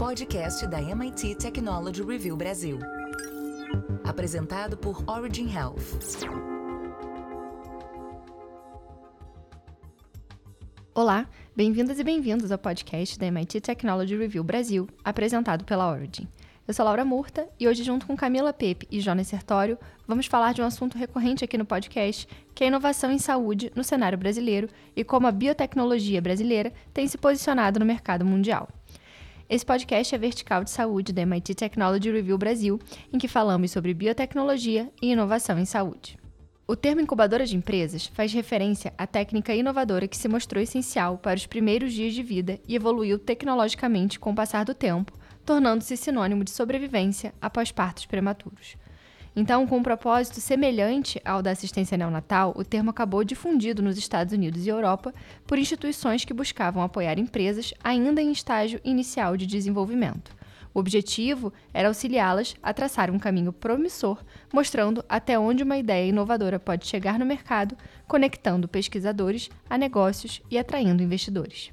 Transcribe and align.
podcast 0.00 0.66
da 0.66 0.80
MIT 0.80 1.34
Technology 1.34 2.02
Review 2.02 2.34
Brasil. 2.34 2.78
Apresentado 4.02 4.74
por 4.74 5.04
Origin 5.06 5.54
Health. 5.54 6.00
Olá, 10.94 11.28
bem-vindas 11.54 11.98
e 11.98 12.02
bem-vindos 12.02 12.50
ao 12.50 12.56
podcast 12.56 13.18
da 13.18 13.26
MIT 13.26 13.60
Technology 13.60 14.16
Review 14.16 14.42
Brasil, 14.42 14.88
apresentado 15.04 15.66
pela 15.66 15.92
Origin. 15.92 16.26
Eu 16.66 16.72
sou 16.72 16.86
Laura 16.86 17.04
Murta 17.04 17.46
e 17.60 17.68
hoje, 17.68 17.82
junto 17.82 18.06
com 18.06 18.16
Camila 18.16 18.54
Pepe 18.54 18.88
e 18.90 19.00
Jonas 19.00 19.26
Sertório, 19.26 19.76
vamos 20.08 20.24
falar 20.24 20.54
de 20.54 20.62
um 20.62 20.64
assunto 20.64 20.96
recorrente 20.96 21.44
aqui 21.44 21.58
no 21.58 21.66
podcast, 21.66 22.26
que 22.54 22.64
é 22.64 22.68
a 22.68 22.68
inovação 22.68 23.12
em 23.12 23.18
saúde 23.18 23.70
no 23.76 23.84
cenário 23.84 24.16
brasileiro 24.16 24.66
e 24.96 25.04
como 25.04 25.26
a 25.26 25.30
biotecnologia 25.30 26.22
brasileira 26.22 26.72
tem 26.94 27.06
se 27.06 27.18
posicionado 27.18 27.78
no 27.78 27.84
mercado 27.84 28.24
mundial. 28.24 28.66
Esse 29.50 29.66
podcast 29.66 30.14
é 30.14 30.18
vertical 30.18 30.62
de 30.62 30.70
saúde 30.70 31.12
da 31.12 31.22
MIT 31.22 31.56
Technology 31.56 32.08
Review 32.08 32.38
Brasil, 32.38 32.78
em 33.12 33.18
que 33.18 33.26
falamos 33.26 33.72
sobre 33.72 33.92
biotecnologia 33.92 34.88
e 35.02 35.10
inovação 35.10 35.58
em 35.58 35.64
saúde. 35.64 36.16
O 36.68 36.76
termo 36.76 37.00
incubadora 37.00 37.44
de 37.44 37.56
empresas 37.56 38.06
faz 38.06 38.32
referência 38.32 38.94
à 38.96 39.08
técnica 39.08 39.52
inovadora 39.52 40.06
que 40.06 40.16
se 40.16 40.28
mostrou 40.28 40.62
essencial 40.62 41.18
para 41.18 41.36
os 41.36 41.46
primeiros 41.46 41.92
dias 41.92 42.14
de 42.14 42.22
vida 42.22 42.60
e 42.68 42.76
evoluiu 42.76 43.18
tecnologicamente 43.18 44.20
com 44.20 44.30
o 44.30 44.34
passar 44.36 44.64
do 44.64 44.72
tempo, 44.72 45.18
tornando-se 45.44 45.96
sinônimo 45.96 46.44
de 46.44 46.52
sobrevivência 46.52 47.34
após 47.40 47.72
partos 47.72 48.06
prematuros. 48.06 48.76
Então, 49.34 49.64
com 49.66 49.78
um 49.78 49.82
propósito 49.82 50.40
semelhante 50.40 51.20
ao 51.24 51.40
da 51.40 51.52
assistência 51.52 51.96
neonatal, 51.96 52.52
o 52.56 52.64
termo 52.64 52.90
acabou 52.90 53.22
difundido 53.22 53.80
nos 53.80 53.96
Estados 53.96 54.32
Unidos 54.32 54.66
e 54.66 54.68
Europa 54.68 55.14
por 55.46 55.58
instituições 55.58 56.24
que 56.24 56.34
buscavam 56.34 56.82
apoiar 56.82 57.18
empresas 57.18 57.72
ainda 57.82 58.20
em 58.20 58.32
estágio 58.32 58.80
inicial 58.84 59.36
de 59.36 59.46
desenvolvimento. 59.46 60.34
O 60.74 60.78
objetivo 60.78 61.52
era 61.72 61.88
auxiliá-las 61.88 62.54
a 62.62 62.72
traçar 62.72 63.10
um 63.10 63.18
caminho 63.18 63.52
promissor, 63.52 64.22
mostrando 64.52 65.04
até 65.08 65.38
onde 65.38 65.62
uma 65.62 65.78
ideia 65.78 66.08
inovadora 66.08 66.58
pode 66.58 66.86
chegar 66.86 67.18
no 67.18 67.26
mercado, 67.26 67.76
conectando 68.06 68.68
pesquisadores 68.68 69.48
a 69.68 69.76
negócios 69.76 70.40
e 70.50 70.58
atraindo 70.58 71.02
investidores. 71.02 71.72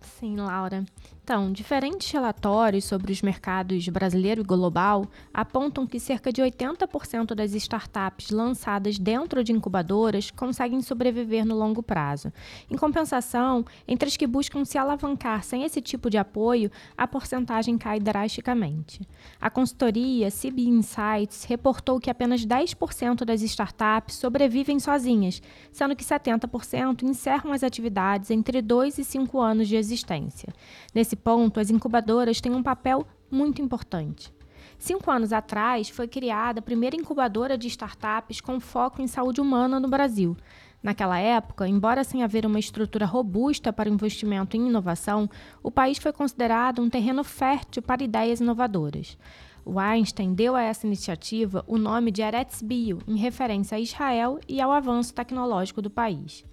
Sim, 0.00 0.36
Laura. 0.36 0.84
Então, 1.24 1.50
diferentes 1.50 2.10
relatórios 2.10 2.84
sobre 2.84 3.10
os 3.10 3.22
mercados 3.22 3.88
brasileiro 3.88 4.42
e 4.42 4.44
global 4.44 5.06
apontam 5.32 5.86
que 5.86 5.98
cerca 5.98 6.30
de 6.30 6.42
80% 6.42 7.34
das 7.34 7.54
startups 7.54 8.28
lançadas 8.28 8.98
dentro 8.98 9.42
de 9.42 9.50
incubadoras 9.50 10.30
conseguem 10.30 10.82
sobreviver 10.82 11.46
no 11.46 11.54
longo 11.54 11.82
prazo. 11.82 12.30
Em 12.70 12.76
compensação, 12.76 13.64
entre 13.88 14.06
as 14.06 14.18
que 14.18 14.26
buscam 14.26 14.66
se 14.66 14.76
alavancar 14.76 15.42
sem 15.42 15.64
esse 15.64 15.80
tipo 15.80 16.10
de 16.10 16.18
apoio, 16.18 16.70
a 16.94 17.08
porcentagem 17.08 17.78
cai 17.78 17.98
drasticamente. 17.98 19.00
A 19.40 19.48
consultoria 19.48 20.30
CB 20.30 20.64
Insights 20.64 21.44
reportou 21.44 21.98
que 21.98 22.10
apenas 22.10 22.44
10% 22.44 23.24
das 23.24 23.40
startups 23.40 24.16
sobrevivem 24.16 24.78
sozinhas, 24.78 25.40
sendo 25.72 25.96
que 25.96 26.04
70% 26.04 27.02
encerram 27.02 27.50
as 27.50 27.62
atividades 27.62 28.30
entre 28.30 28.60
2 28.60 28.98
e 28.98 29.04
5 29.04 29.40
anos 29.40 29.68
de 29.68 29.76
existência. 29.76 30.52
Nesse 30.94 31.13
Nesse 31.14 31.22
ponto, 31.22 31.60
as 31.60 31.70
incubadoras 31.70 32.40
têm 32.40 32.52
um 32.52 32.62
papel 32.62 33.06
muito 33.30 33.62
importante. 33.62 34.34
Cinco 34.76 35.12
anos 35.12 35.32
atrás, 35.32 35.88
foi 35.88 36.08
criada 36.08 36.58
a 36.58 36.62
primeira 36.62 36.96
incubadora 36.96 37.56
de 37.56 37.68
startups 37.68 38.40
com 38.40 38.58
foco 38.58 39.00
em 39.00 39.06
saúde 39.06 39.40
humana 39.40 39.78
no 39.78 39.86
Brasil. 39.86 40.36
Naquela 40.82 41.16
época, 41.16 41.68
embora 41.68 42.02
sem 42.02 42.24
haver 42.24 42.44
uma 42.44 42.58
estrutura 42.58 43.06
robusta 43.06 43.72
para 43.72 43.88
investimento 43.88 44.56
em 44.56 44.66
inovação, 44.66 45.30
o 45.62 45.70
país 45.70 45.98
foi 45.98 46.12
considerado 46.12 46.82
um 46.82 46.90
terreno 46.90 47.22
fértil 47.22 47.80
para 47.80 48.02
ideias 48.02 48.40
inovadoras. 48.40 49.16
O 49.64 49.78
Einstein 49.78 50.34
deu 50.34 50.56
a 50.56 50.62
essa 50.62 50.84
iniciativa 50.84 51.64
o 51.68 51.78
nome 51.78 52.10
de 52.10 52.22
Eretz 52.22 52.60
Bio, 52.60 52.98
em 53.06 53.16
referência 53.16 53.76
a 53.76 53.80
Israel 53.80 54.40
e 54.48 54.60
ao 54.60 54.72
avanço 54.72 55.14
tecnológico 55.14 55.80
do 55.80 55.88
país 55.88 56.44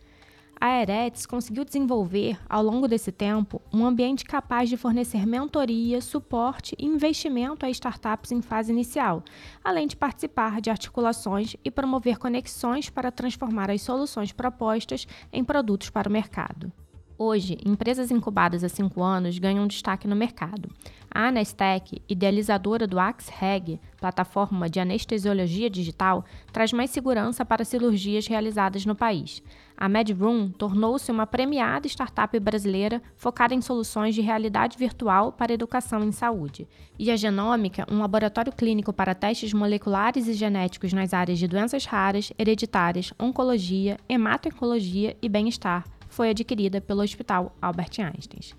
a 0.61 0.79
Eretz 0.79 1.25
conseguiu 1.25 1.65
desenvolver, 1.65 2.37
ao 2.47 2.61
longo 2.61 2.87
desse 2.87 3.11
tempo, 3.11 3.59
um 3.73 3.83
ambiente 3.83 4.23
capaz 4.23 4.69
de 4.69 4.77
fornecer 4.77 5.25
mentoria, 5.25 5.99
suporte 5.99 6.75
e 6.77 6.85
investimento 6.85 7.65
a 7.65 7.69
startups 7.71 8.31
em 8.31 8.43
fase 8.43 8.71
inicial, 8.71 9.23
além 9.63 9.87
de 9.87 9.95
participar 9.95 10.61
de 10.61 10.69
articulações 10.69 11.55
e 11.65 11.71
promover 11.71 12.19
conexões 12.19 12.91
para 12.91 13.11
transformar 13.11 13.71
as 13.71 13.81
soluções 13.81 14.31
propostas 14.31 15.07
em 15.33 15.43
produtos 15.43 15.89
para 15.89 16.07
o 16.07 16.11
mercado. 16.11 16.71
Hoje, 17.17 17.57
empresas 17.65 18.11
incubadas 18.11 18.63
há 18.63 18.69
cinco 18.69 19.01
anos 19.01 19.39
ganham 19.39 19.65
destaque 19.65 20.07
no 20.07 20.15
mercado. 20.15 20.69
A 21.13 21.27
Anestec, 21.27 22.01
idealizadora 22.07 22.87
do 22.87 22.97
AXREG, 22.97 23.81
plataforma 23.99 24.69
de 24.69 24.79
anestesiologia 24.79 25.69
digital, 25.69 26.23
traz 26.53 26.71
mais 26.71 26.89
segurança 26.89 27.43
para 27.43 27.65
cirurgias 27.65 28.27
realizadas 28.27 28.85
no 28.85 28.95
país. 28.95 29.43
A 29.75 29.89
MedRoom 29.89 30.49
tornou-se 30.51 31.11
uma 31.11 31.27
premiada 31.27 31.85
startup 31.85 32.39
brasileira 32.39 33.01
focada 33.17 33.53
em 33.53 33.59
soluções 33.59 34.15
de 34.15 34.21
realidade 34.21 34.77
virtual 34.77 35.33
para 35.33 35.51
educação 35.51 36.01
em 36.01 36.13
saúde. 36.13 36.65
E 36.97 37.11
a 37.11 37.17
Genômica, 37.17 37.85
um 37.91 37.99
laboratório 37.99 38.53
clínico 38.53 38.93
para 38.93 39.13
testes 39.13 39.51
moleculares 39.51 40.29
e 40.29 40.33
genéticos 40.33 40.93
nas 40.93 41.13
áreas 41.13 41.37
de 41.37 41.47
doenças 41.47 41.83
raras, 41.83 42.31
hereditárias, 42.39 43.13
oncologia, 43.19 43.97
hemato-oncologia 44.07 45.17
e 45.21 45.27
bem-estar, 45.27 45.83
foi 46.07 46.29
adquirida 46.29 46.79
pelo 46.79 47.01
Hospital 47.01 47.53
Albert 47.61 47.99
Einstein. 47.99 48.55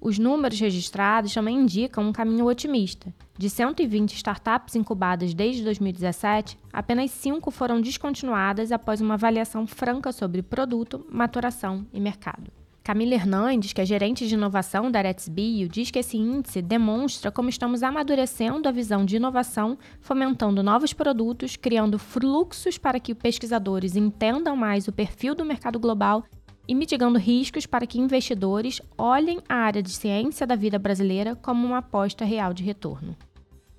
Os 0.00 0.18
números 0.18 0.60
registrados 0.60 1.34
também 1.34 1.56
indicam 1.56 2.08
um 2.08 2.12
caminho 2.12 2.46
otimista. 2.46 3.12
De 3.36 3.50
120 3.50 4.14
startups 4.14 4.76
incubadas 4.76 5.34
desde 5.34 5.64
2017, 5.64 6.56
apenas 6.72 7.10
5 7.10 7.50
foram 7.50 7.80
descontinuadas 7.80 8.70
após 8.70 9.00
uma 9.00 9.14
avaliação 9.14 9.66
franca 9.66 10.12
sobre 10.12 10.42
produto, 10.42 11.04
maturação 11.10 11.86
e 11.92 12.00
mercado. 12.00 12.52
Camila 12.88 13.12
Hernandes, 13.12 13.74
que 13.74 13.82
é 13.82 13.84
gerente 13.84 14.26
de 14.26 14.32
inovação 14.32 14.90
da 14.90 14.98
Aretz 15.00 15.28
Bio, 15.28 15.68
diz 15.68 15.90
que 15.90 15.98
esse 15.98 16.16
índice 16.16 16.62
demonstra 16.62 17.30
como 17.30 17.50
estamos 17.50 17.82
amadurecendo 17.82 18.66
a 18.66 18.72
visão 18.72 19.04
de 19.04 19.16
inovação, 19.16 19.76
fomentando 20.00 20.62
novos 20.62 20.94
produtos, 20.94 21.54
criando 21.54 21.98
fluxos 21.98 22.78
para 22.78 22.98
que 22.98 23.14
pesquisadores 23.14 23.94
entendam 23.94 24.56
mais 24.56 24.88
o 24.88 24.92
perfil 24.92 25.34
do 25.34 25.44
mercado 25.44 25.78
global 25.78 26.24
e 26.68 26.74
mitigando 26.74 27.18
riscos 27.18 27.64
para 27.64 27.86
que 27.86 27.98
investidores 27.98 28.80
olhem 28.98 29.40
a 29.48 29.54
área 29.54 29.82
de 29.82 29.90
ciência 29.90 30.46
da 30.46 30.54
vida 30.54 30.78
brasileira 30.78 31.34
como 31.34 31.66
uma 31.66 31.78
aposta 31.78 32.26
real 32.26 32.52
de 32.52 32.62
retorno. 32.62 33.16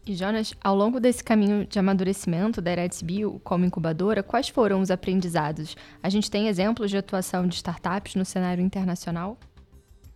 E 0.08 0.16
Jonas, 0.16 0.56
ao 0.64 0.76
longo 0.76 1.00
desse 1.00 1.24
caminho 1.24 1.68
de 1.68 1.78
amadurecimento 1.78 2.60
da 2.60 2.72
Eretz 2.72 3.04
Bio 3.04 3.40
como 3.44 3.64
incubadora, 3.64 4.24
quais 4.24 4.50
foram 4.50 4.82
os 4.82 4.90
aprendizados? 4.90 5.78
A 6.02 6.10
gente 6.10 6.32
tem 6.32 6.48
exemplos 6.48 6.90
de 6.90 6.98
atuação 6.98 7.46
de 7.46 7.54
startups 7.56 8.16
no 8.16 8.26
cenário 8.26 8.64
internacional? 8.64 9.38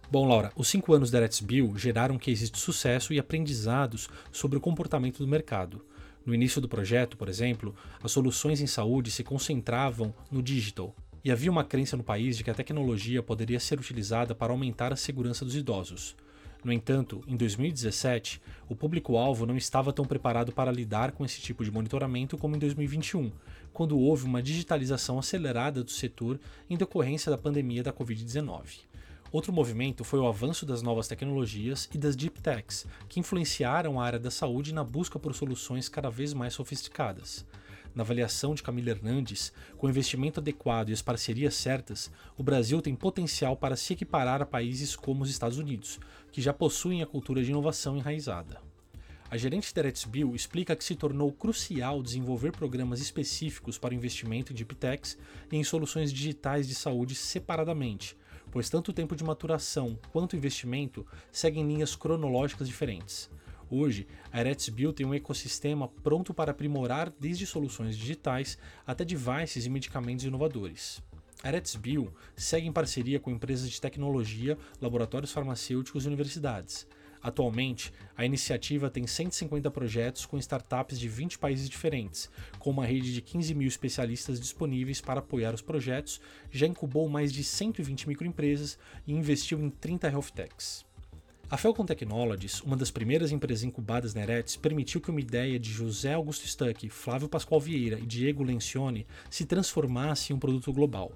Bom, 0.10 0.28
Laura, 0.28 0.52
os 0.56 0.68
cinco 0.68 0.94
anos 0.94 1.12
da 1.12 1.19
Eretz 1.19 1.42
Bio 1.42 1.78
geraram 1.78 2.18
cases 2.18 2.50
de 2.50 2.58
sucesso 2.58 3.14
e 3.14 3.19
aprendizados 3.19 4.10
sobre 4.31 4.58
o 4.58 4.62
comportamento 4.62 5.19
do 5.19 5.28
mercado. 5.28 5.86
No 6.26 6.34
início 6.34 6.60
do 6.60 6.69
projeto, 6.69 7.16
por 7.16 7.30
exemplo, 7.30 7.76
as 8.02 8.12
soluções 8.12 8.62
em 8.62 8.68
saúde 8.68 9.12
se 9.12 9.24
concentravam 9.24 10.14
no 10.31 10.42
digital, 10.42 10.96
e 11.24 11.31
havia 11.31 11.50
uma 11.50 11.64
crença 11.64 11.96
no 11.96 12.04
país 12.04 12.36
de 12.36 12.44
que 12.44 12.52
a 12.52 12.54
tecnologia 12.54 13.24
poderia 13.24 13.60
ser 13.60 13.80
utilizada 13.80 14.36
para 14.36 14.52
aumentar 14.52 14.92
a 14.92 14.98
segurança 14.98 15.46
dos 15.46 15.56
idosos. 15.56 16.16
No 16.64 16.72
entanto, 16.72 17.22
em 17.28 17.36
2017, 17.36 18.42
o 18.70 18.75
público-alvo 18.75 19.46
não 19.46 19.58
estava 19.58 19.92
tão 19.92 20.06
preparado 20.06 20.52
para 20.52 20.72
lidar 20.72 21.12
com 21.12 21.25
esse 21.25 21.42
tipo 21.42 21.64
de 21.64 21.72
monitoramento 21.72 22.38
como 22.38 22.56
em 22.56 22.60
2021, 22.60 23.31
quando 23.74 23.98
houve 23.98 24.25
uma 24.25 24.42
digitalização 24.42 25.20
acelerada 25.20 25.84
do 25.84 25.92
setor 25.92 26.40
em 26.70 26.78
decorrência 26.78 27.30
da 27.30 27.38
pandemia 27.38 27.84
da 27.84 27.92
Covid-19. 27.92 28.81
Outro 29.30 29.52
movimento 29.52 30.04
foi 30.04 30.19
o 30.19 30.28
avanço 30.28 30.66
das 30.66 30.81
novas 30.81 31.08
tecnologias 31.08 31.90
e 31.94 31.98
das 31.98 32.16
deep 32.16 32.40
techs, 32.40 32.86
que 33.10 33.19
influenciaram 33.19 34.00
a 34.00 34.06
área 34.06 34.19
da 34.19 34.30
saúde 34.30 34.74
na 34.74 34.84
busca 34.84 35.18
por 35.18 35.34
soluções 35.34 35.90
cada 35.90 36.10
vez 36.10 36.34
mais 36.34 36.54
sofisticadas. 36.54 37.46
Na 37.95 38.01
avaliação 38.01 38.56
de 38.56 38.63
Camila 38.63 38.90
Hernandes, 38.90 39.54
com 39.78 39.88
investimento 39.88 40.40
adequado 40.40 40.90
e 40.90 40.94
as 40.94 41.01
parcerias 41.01 41.54
certas, 41.54 42.12
o 42.36 42.42
Brasil 42.42 42.81
tem 42.81 42.95
potencial 42.95 43.56
para 43.56 43.75
se 43.75 43.94
equiparar 43.94 44.42
a 44.42 44.45
países 44.45 44.95
como 44.95 45.24
os 45.24 45.30
Estados 45.30 45.60
Unidos, 45.60 46.00
que 46.31 46.42
já 46.42 46.51
possuem 46.51 47.04
a 47.04 47.06
cultura 47.06 47.44
de 47.44 47.51
inovação 47.51 47.95
enraizada. 47.95 48.60
A 49.30 49.38
gerente 49.38 49.74
da 49.74 49.81
Eretzbill 49.81 50.36
explica 50.36 50.75
que 50.75 50.84
se 50.84 50.95
tornou 50.95 51.31
crucial 51.31 52.01
desenvolver 52.01 52.51
programas 52.51 53.00
específicos 53.00 53.78
para 53.78 53.92
o 53.92 53.95
investimento 53.95 54.51
em 54.51 54.56
deep 54.56 54.75
techs 54.75 55.18
e 55.51 55.57
em 55.57 55.63
soluções 55.63 56.12
digitais 56.12 56.68
de 56.68 56.75
saúde 56.75 57.13
separadamente, 57.13 58.18
pois 58.51 58.69
tanto 58.69 58.90
o 58.90 58.94
tempo 58.94 59.16
de 59.16 59.24
maturação 59.24 59.98
quanto 60.12 60.34
o 60.34 60.36
investimento 60.36 61.06
seguem 61.31 61.68
linhas 61.68 61.95
cronológicas 61.95 62.68
diferentes. 62.68 63.30
Hoje, 63.75 64.06
a 64.31 64.40
Eretzbill 64.40 64.94
tem 64.94 65.04
um 65.04 65.16
ecossistema 65.16 65.88
pronto 65.88 66.31
para 66.31 66.52
aprimorar 66.52 67.12
desde 67.20 67.48
soluções 67.48 67.98
digitais 67.98 68.56
até 68.86 69.04
devices 69.04 69.66
e 69.66 69.70
medicamentos 69.70 70.24
inovadores. 70.24 71.02
A 71.42 71.48
Eretzbill 71.48 72.14
segue 72.36 72.68
em 72.68 72.72
parceria 72.72 73.20
com 73.20 73.31
empresas 73.31 73.72
de 73.72 73.81
tecnologia, 73.81 74.60
laboratórios 74.80 75.31
farmacêuticos 75.31 76.06
e 76.06 76.08
universidades. 76.08 76.86
Atualmente, 77.20 77.92
a 78.16 78.24
iniciativa 78.24 78.92
tem 78.92 79.08
150 79.08 79.72
projetos 79.72 80.28
com 80.28 80.38
startups 80.38 81.00
de 81.00 81.10
20 81.10 81.40
países 81.40 81.68
diferentes, 81.68 82.30
com 82.60 82.69
uma 82.69 82.86
rede 82.86 83.12
de 83.12 83.24
15 83.24 83.56
mil 83.56 83.68
especialistas 83.68 84.40
disponíveis 84.40 85.02
para 85.02 85.19
apoiar 85.19 85.52
os 85.52 85.64
projetos, 85.64 86.22
já 86.52 86.68
incubou 86.68 87.10
mais 87.10 87.34
de 87.34 87.44
120 87.44 88.08
microempresas 88.08 88.78
e 89.08 89.14
investiu 89.14 89.60
em 89.60 89.72
30 89.72 90.12
health 90.12 90.30
techs. 90.36 90.86
A 91.54 91.58
Falcon 91.58 91.86
Technologies, 91.86 92.62
uma 92.62 92.76
das 92.76 92.90
primeiras 92.90 93.32
empresas 93.32 93.64
incubadas 93.64 94.16
na 94.16 94.24
Eretz, 94.24 94.56
permitiu 94.56 95.00
que 95.00 95.12
uma 95.12 95.22
ideia 95.22 95.60
de 95.60 95.70
José 95.70 96.16
Augusto 96.16 96.48
Stuck, 96.48 96.90
Flávio 96.90 97.30
Pascoal 97.30 97.62
Vieira 97.62 98.00
e 98.00 98.08
Diego 98.08 98.42
Lencioni 98.42 99.06
se 99.30 99.46
transformasse 99.46 100.34
em 100.34 100.36
um 100.36 100.40
produto 100.40 100.74
global. 100.74 101.12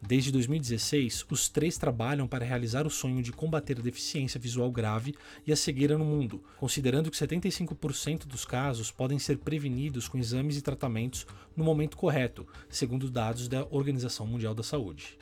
Desde 0.00 0.30
2016, 0.30 1.26
os 1.28 1.48
três 1.48 1.78
trabalham 1.78 2.28
para 2.28 2.44
realizar 2.44 2.86
o 2.86 2.90
sonho 2.90 3.20
de 3.24 3.32
combater 3.32 3.76
a 3.76 3.82
deficiência 3.82 4.38
visual 4.38 4.70
grave 4.70 5.16
e 5.44 5.52
a 5.52 5.56
cegueira 5.56 5.98
no 5.98 6.04
mundo, 6.04 6.44
considerando 6.58 7.10
que 7.10 7.16
75% 7.16 8.24
dos 8.24 8.44
casos 8.44 8.92
podem 8.92 9.18
ser 9.18 9.38
prevenidos 9.38 10.06
com 10.06 10.16
exames 10.16 10.56
e 10.56 10.62
tratamentos 10.62 11.26
no 11.56 11.64
momento 11.64 11.96
correto, 11.96 12.46
segundo 12.68 13.10
dados 13.10 13.48
da 13.48 13.66
Organização 13.68 14.28
Mundial 14.28 14.54
da 14.54 14.62
Saúde. 14.62 15.18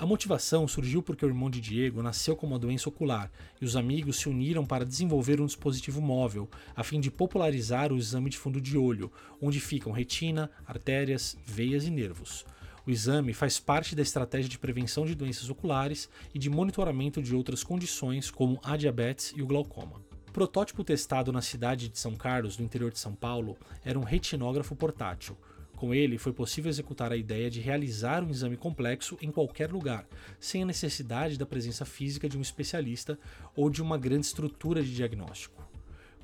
A 0.00 0.06
motivação 0.06 0.66
surgiu 0.66 1.02
porque 1.02 1.26
o 1.26 1.28
irmão 1.28 1.50
de 1.50 1.60
Diego 1.60 2.02
nasceu 2.02 2.34
com 2.34 2.46
uma 2.46 2.58
doença 2.58 2.88
ocular 2.88 3.30
e 3.60 3.66
os 3.66 3.76
amigos 3.76 4.16
se 4.16 4.30
uniram 4.30 4.64
para 4.64 4.86
desenvolver 4.86 5.42
um 5.42 5.44
dispositivo 5.44 6.00
móvel 6.00 6.48
a 6.74 6.82
fim 6.82 6.98
de 6.98 7.10
popularizar 7.10 7.92
o 7.92 7.98
exame 7.98 8.30
de 8.30 8.38
fundo 8.38 8.62
de 8.62 8.78
olho, 8.78 9.12
onde 9.42 9.60
ficam 9.60 9.92
retina, 9.92 10.50
artérias, 10.66 11.36
veias 11.44 11.84
e 11.84 11.90
nervos. 11.90 12.46
O 12.86 12.90
exame 12.90 13.34
faz 13.34 13.60
parte 13.60 13.94
da 13.94 14.00
estratégia 14.00 14.48
de 14.48 14.58
prevenção 14.58 15.04
de 15.04 15.14
doenças 15.14 15.50
oculares 15.50 16.08
e 16.32 16.38
de 16.38 16.48
monitoramento 16.48 17.22
de 17.22 17.34
outras 17.34 17.62
condições, 17.62 18.30
como 18.30 18.58
a 18.64 18.78
diabetes 18.78 19.34
e 19.36 19.42
o 19.42 19.46
glaucoma. 19.46 20.00
O 20.26 20.32
protótipo 20.32 20.82
testado 20.82 21.30
na 21.30 21.42
cidade 21.42 21.90
de 21.90 21.98
São 21.98 22.16
Carlos, 22.16 22.56
no 22.56 22.64
interior 22.64 22.90
de 22.90 22.98
São 22.98 23.14
Paulo, 23.14 23.54
era 23.84 23.98
um 23.98 24.04
retinógrafo 24.04 24.74
portátil 24.74 25.36
com 25.80 25.94
ele, 25.94 26.18
foi 26.18 26.30
possível 26.30 26.68
executar 26.68 27.10
a 27.10 27.16
ideia 27.16 27.50
de 27.50 27.58
realizar 27.58 28.22
um 28.22 28.28
exame 28.28 28.54
complexo 28.54 29.16
em 29.22 29.30
qualquer 29.30 29.72
lugar, 29.72 30.06
sem 30.38 30.62
a 30.62 30.66
necessidade 30.66 31.38
da 31.38 31.46
presença 31.46 31.86
física 31.86 32.28
de 32.28 32.36
um 32.36 32.42
especialista 32.42 33.18
ou 33.56 33.70
de 33.70 33.80
uma 33.80 33.96
grande 33.96 34.26
estrutura 34.26 34.82
de 34.82 34.94
diagnóstico. 34.94 35.66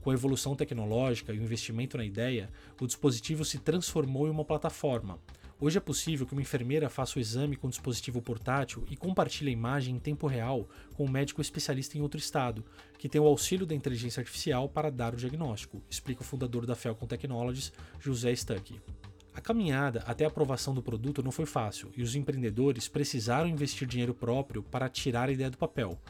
Com 0.02 0.10
a 0.10 0.12
evolução 0.14 0.54
tecnológica 0.54 1.32
e 1.32 1.38
o 1.38 1.42
investimento 1.42 1.96
na 1.96 2.04
ideia, 2.04 2.50
o 2.78 2.86
dispositivo 2.86 3.46
se 3.46 3.58
transformou 3.58 4.26
em 4.26 4.30
uma 4.30 4.44
plataforma. 4.44 5.18
Hoje 5.58 5.78
é 5.78 5.80
possível 5.80 6.26
que 6.26 6.34
uma 6.34 6.42
enfermeira 6.42 6.90
faça 6.90 7.18
o 7.18 7.22
exame 7.22 7.56
com 7.56 7.66
um 7.66 7.70
dispositivo 7.70 8.20
portátil 8.20 8.84
e 8.90 8.94
compartilhe 8.94 9.48
a 9.48 9.54
imagem 9.54 9.96
em 9.96 9.98
tempo 9.98 10.26
real 10.26 10.68
com 10.94 11.06
um 11.06 11.10
médico 11.10 11.40
especialista 11.40 11.96
em 11.96 12.02
outro 12.02 12.20
estado, 12.20 12.62
que 12.98 13.08
tem 13.08 13.18
o 13.18 13.26
auxílio 13.26 13.64
da 13.64 13.74
inteligência 13.74 14.20
artificial 14.20 14.68
para 14.68 14.90
dar 14.90 15.14
o 15.14 15.16
diagnóstico, 15.16 15.82
explica 15.88 16.20
o 16.20 16.26
fundador 16.26 16.66
da 16.66 16.76
Falcon 16.76 17.06
Technologies, 17.06 17.72
José 17.98 18.36
Stuckey. 18.36 18.78
A 19.36 19.40
caminhada 19.42 20.02
até 20.06 20.24
a 20.24 20.28
aprovação 20.28 20.72
do 20.72 20.82
produto 20.82 21.22
não 21.22 21.30
foi 21.30 21.44
fácil 21.44 21.92
e 21.94 22.02
os 22.02 22.16
empreendedores 22.16 22.88
precisaram 22.88 23.46
investir 23.46 23.86
dinheiro 23.86 24.14
próprio 24.14 24.62
para 24.62 24.88
tirar 24.88 25.28
a 25.28 25.32
ideia 25.32 25.50
do 25.50 25.58
papel. 25.58 26.00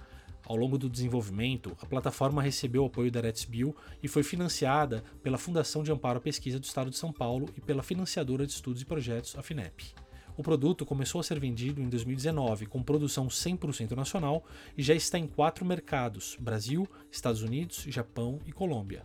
Ao 0.45 0.55
longo 0.55 0.79
do 0.79 0.89
desenvolvimento, 0.89 1.77
a 1.83 1.87
plataforma 1.87 2.41
recebeu 2.41 2.85
o 2.85 2.87
apoio 2.87 3.11
da 3.11 3.21
Bill 3.49 3.75
e 4.01 4.07
foi 4.07 4.23
financiada 4.23 5.03
pela 5.25 5.39
Fundação 5.39 5.83
de 5.83 5.91
Amparo 5.91 6.19
à 6.19 6.21
Pesquisa 6.21 6.61
do 6.61 6.65
Estado 6.65 6.89
de 6.89 6.97
São 6.97 7.13
Paulo 7.13 7.49
e 7.57 7.61
pela 7.61 7.83
financiadora 7.83 8.47
de 8.47 8.53
estudos 8.53 8.81
e 8.81 8.85
projetos, 8.85 9.37
a 9.37 9.43
FINEP. 9.43 9.93
O 10.37 10.43
produto 10.45 10.87
começou 10.87 11.21
a 11.21 11.25
ser 11.25 11.41
vendido 11.41 11.83
em 11.83 11.89
2019 11.89 12.67
com 12.67 12.81
produção 12.81 13.27
100% 13.27 13.97
nacional 13.97 14.45
e 14.79 14.85
já 14.85 14.95
está 14.95 15.19
em 15.19 15.27
quatro 15.27 15.65
mercados: 15.65 16.37
Brasil, 16.39 16.89
Estados 17.11 17.43
Unidos, 17.43 17.87
Japão 17.89 18.39
e 18.47 18.53
Colômbia. 18.53 19.03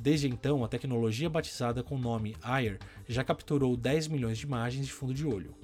Desde 0.00 0.26
então, 0.26 0.64
a 0.64 0.68
tecnologia 0.68 1.28
batizada 1.28 1.82
com 1.82 1.94
o 1.94 1.98
nome 1.98 2.34
Air 2.42 2.78
já 3.06 3.22
capturou 3.22 3.76
10 3.76 4.08
milhões 4.08 4.38
de 4.38 4.46
imagens 4.46 4.86
de 4.86 4.92
fundo 4.92 5.12
de 5.12 5.26
olho. 5.26 5.54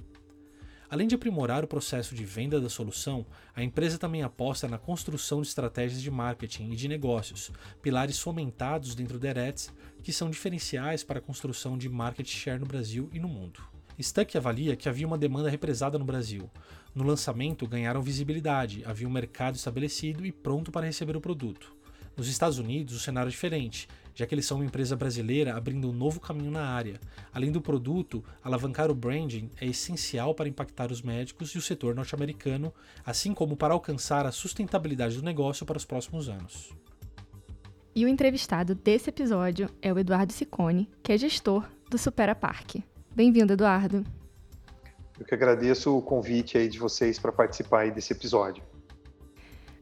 Além 0.91 1.07
de 1.07 1.15
aprimorar 1.15 1.63
o 1.63 1.67
processo 1.67 2.13
de 2.13 2.23
venda 2.23 2.61
da 2.61 2.69
solução, 2.69 3.25
a 3.55 3.63
empresa 3.63 3.97
também 3.97 4.21
aposta 4.21 4.67
na 4.67 4.77
construção 4.77 5.41
de 5.41 5.47
estratégias 5.47 6.03
de 6.03 6.11
marketing 6.11 6.69
e 6.69 6.75
de 6.75 6.87
negócios, 6.87 7.51
pilares 7.81 8.19
fomentados 8.19 8.93
dentro 8.93 9.17
da 9.17 9.27
Eretz, 9.27 9.73
que 10.03 10.13
são 10.13 10.29
diferenciais 10.29 11.03
para 11.03 11.17
a 11.17 11.21
construção 11.21 11.75
de 11.75 11.89
market 11.89 12.27
share 12.27 12.59
no 12.59 12.67
Brasil 12.67 13.09
e 13.11 13.19
no 13.19 13.27
mundo. 13.27 13.59
Stuck 13.99 14.37
avalia 14.37 14.75
que 14.75 14.87
havia 14.87 15.07
uma 15.07 15.17
demanda 15.17 15.49
represada 15.49 15.97
no 15.97 16.05
Brasil. 16.05 16.47
No 16.93 17.03
lançamento, 17.03 17.67
ganharam 17.67 18.03
visibilidade, 18.03 18.83
havia 18.85 19.07
um 19.07 19.11
mercado 19.11 19.55
estabelecido 19.55 20.23
e 20.27 20.31
pronto 20.31 20.71
para 20.71 20.85
receber 20.85 21.17
o 21.17 21.21
produto. 21.21 21.75
Nos 22.15 22.27
Estados 22.27 22.57
Unidos, 22.57 22.95
o 22.95 22.99
cenário 22.99 23.29
é 23.29 23.31
diferente, 23.31 23.87
já 24.17 24.25
que 24.25 24.33
eles 24.33 24.47
são 24.47 24.57
uma 24.57 24.65
empresa 24.65 24.95
brasileira 24.95 25.55
abrindo 25.55 25.87
um 25.87 25.93
novo 25.93 26.19
caminho 26.19 26.49
na 26.49 26.67
área. 26.67 26.99
Além 27.31 27.51
do 27.51 27.61
produto, 27.61 28.23
alavancar 28.43 28.89
o 28.89 28.95
branding 28.95 29.51
é 29.61 29.67
essencial 29.67 30.33
para 30.33 30.49
impactar 30.49 30.91
os 30.91 31.03
médicos 31.03 31.51
e 31.51 31.59
o 31.59 31.61
setor 31.61 31.93
norte-americano, 31.93 32.73
assim 33.05 33.31
como 33.31 33.55
para 33.55 33.75
alcançar 33.75 34.25
a 34.25 34.31
sustentabilidade 34.31 35.17
do 35.17 35.21
negócio 35.21 35.67
para 35.67 35.77
os 35.77 35.85
próximos 35.85 36.27
anos. 36.29 36.73
E 37.93 38.05
o 38.05 38.07
entrevistado 38.07 38.73
desse 38.73 39.11
episódio 39.11 39.69
é 39.83 39.93
o 39.93 39.99
Eduardo 39.99 40.33
Sicone, 40.33 40.89
que 41.03 41.11
é 41.11 41.17
gestor 41.17 41.69
do 41.87 41.97
Supera 41.99 42.33
Park. 42.33 42.77
Bem-vindo, 43.15 43.53
Eduardo. 43.53 44.03
Eu 45.19 45.25
que 45.27 45.35
agradeço 45.35 45.95
o 45.95 46.01
convite 46.01 46.57
aí 46.57 46.67
de 46.67 46.79
vocês 46.79 47.19
para 47.19 47.31
participar 47.31 47.91
desse 47.91 48.13
episódio. 48.13 48.63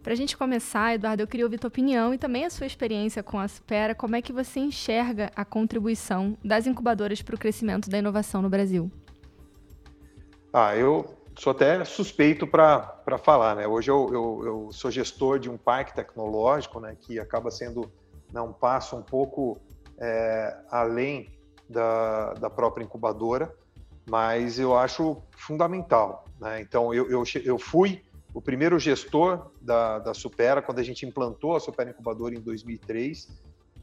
Para 0.05 0.13
a 0.13 0.15
gente 0.15 0.37
começar, 0.37 0.93
Eduardo, 0.93 1.23
eu 1.23 1.27
queria 1.27 1.47
ouvir 1.47 1.57
tua 1.57 1.67
opinião 1.67 2.13
e 2.13 2.17
também 2.19 2.45
a 2.45 2.49
sua 2.51 2.67
experiência 2.67 3.23
com 3.23 3.39
a 3.39 3.47
Supera. 3.47 3.95
Como 3.95 4.15
é 4.15 4.21
que 4.21 4.31
você 4.31 4.59
enxerga 4.59 5.31
a 5.35 5.43
contribuição 5.43 6.37
das 6.45 6.67
incubadoras 6.67 7.23
para 7.23 7.33
o 7.33 7.39
crescimento 7.39 7.89
da 7.89 7.97
inovação 7.97 8.39
no 8.39 8.47
Brasil? 8.47 8.91
Ah, 10.53 10.75
eu 10.75 11.17
sou 11.35 11.49
até 11.49 11.83
suspeito 11.83 12.45
para 12.45 13.17
falar, 13.17 13.55
né? 13.55 13.65
Hoje 13.65 13.89
eu, 13.89 14.07
eu, 14.13 14.41
eu, 14.45 14.69
sou 14.71 14.91
gestor 14.91 15.39
de 15.39 15.49
um 15.49 15.57
parque 15.57 15.95
tecnológico, 15.95 16.79
né, 16.79 16.95
que 17.01 17.19
acaba 17.19 17.49
sendo 17.49 17.91
né, 18.31 18.39
um 18.39 18.53
passo 18.53 18.95
um 18.95 19.01
pouco 19.01 19.57
é, 19.97 20.55
além 20.69 21.31
da, 21.67 22.35
da 22.35 22.49
própria 22.51 22.83
incubadora, 22.83 23.51
mas 24.07 24.59
eu 24.59 24.77
acho 24.77 25.23
fundamental. 25.31 26.25
Né? 26.39 26.61
Então, 26.61 26.93
eu, 26.93 27.09
eu, 27.09 27.23
eu 27.43 27.57
fui 27.57 28.04
o 28.35 28.41
primeiro 28.41 28.77
gestor 28.77 29.49
da, 29.61 29.97
da 29.97 30.13
Supera, 30.13 30.61
quando 30.61 30.79
a 30.79 30.83
gente 30.83 31.05
implantou 31.05 31.55
a 31.55 31.59
Supera 31.61 31.91
Incubadora 31.91 32.35
em 32.35 32.41
2003, 32.41 33.29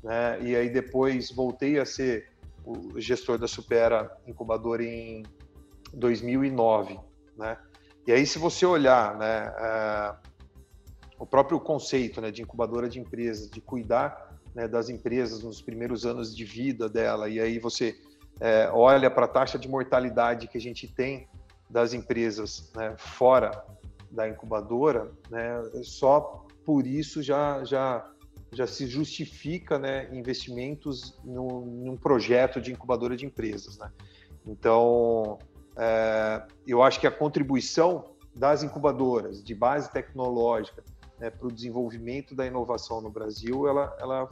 né? 0.04 0.38
e 0.42 0.54
aí 0.54 0.68
depois 0.68 1.30
voltei 1.30 1.80
a 1.80 1.86
ser 1.86 2.28
o 2.62 3.00
gestor 3.00 3.38
da 3.38 3.48
Supera 3.48 4.14
Incubadora 4.26 4.84
em 4.84 5.22
2009. 5.94 7.00
Né? 7.34 7.56
E 8.06 8.12
aí, 8.12 8.26
se 8.26 8.38
você 8.38 8.66
olhar 8.66 9.16
né, 9.16 9.54
é, 9.58 10.14
o 11.18 11.24
próprio 11.24 11.58
conceito 11.58 12.20
né, 12.20 12.30
de 12.30 12.42
incubadora 12.42 12.90
de 12.90 13.00
empresas, 13.00 13.50
de 13.50 13.60
cuidar 13.60 14.38
né, 14.54 14.68
das 14.68 14.90
empresas 14.90 15.42
nos 15.42 15.62
primeiros 15.62 16.04
anos 16.04 16.36
de 16.36 16.44
vida 16.44 16.90
dela, 16.90 17.26
e 17.26 17.40
aí 17.40 17.58
você 17.58 17.98
é, 18.38 18.68
olha 18.70 19.10
para 19.10 19.24
a 19.24 19.28
taxa 19.28 19.58
de 19.58 19.66
mortalidade 19.66 20.46
que 20.46 20.58
a 20.58 20.60
gente 20.60 20.86
tem 20.86 21.26
das 21.70 21.94
empresas 21.94 22.70
né, 22.76 22.94
fora 22.98 23.64
da 24.12 24.28
incubadora, 24.28 25.10
né, 25.30 25.62
só 25.82 26.46
por 26.64 26.86
isso 26.86 27.22
já, 27.22 27.64
já, 27.64 28.08
já 28.52 28.66
se 28.66 28.86
justifica 28.86 29.78
né, 29.78 30.08
investimentos 30.12 31.18
no, 31.24 31.64
num 31.64 31.96
projeto 31.96 32.60
de 32.60 32.72
incubadora 32.72 33.16
de 33.16 33.26
empresas. 33.26 33.78
Né? 33.78 33.90
Então, 34.46 35.38
é, 35.76 36.42
eu 36.66 36.82
acho 36.82 37.00
que 37.00 37.06
a 37.06 37.10
contribuição 37.10 38.12
das 38.34 38.62
incubadoras 38.62 39.42
de 39.42 39.54
base 39.54 39.90
tecnológica 39.90 40.84
né, 41.18 41.30
para 41.30 41.46
o 41.46 41.52
desenvolvimento 41.52 42.34
da 42.34 42.46
inovação 42.46 43.00
no 43.00 43.10
Brasil, 43.10 43.66
ela, 43.66 43.96
ela, 43.98 44.30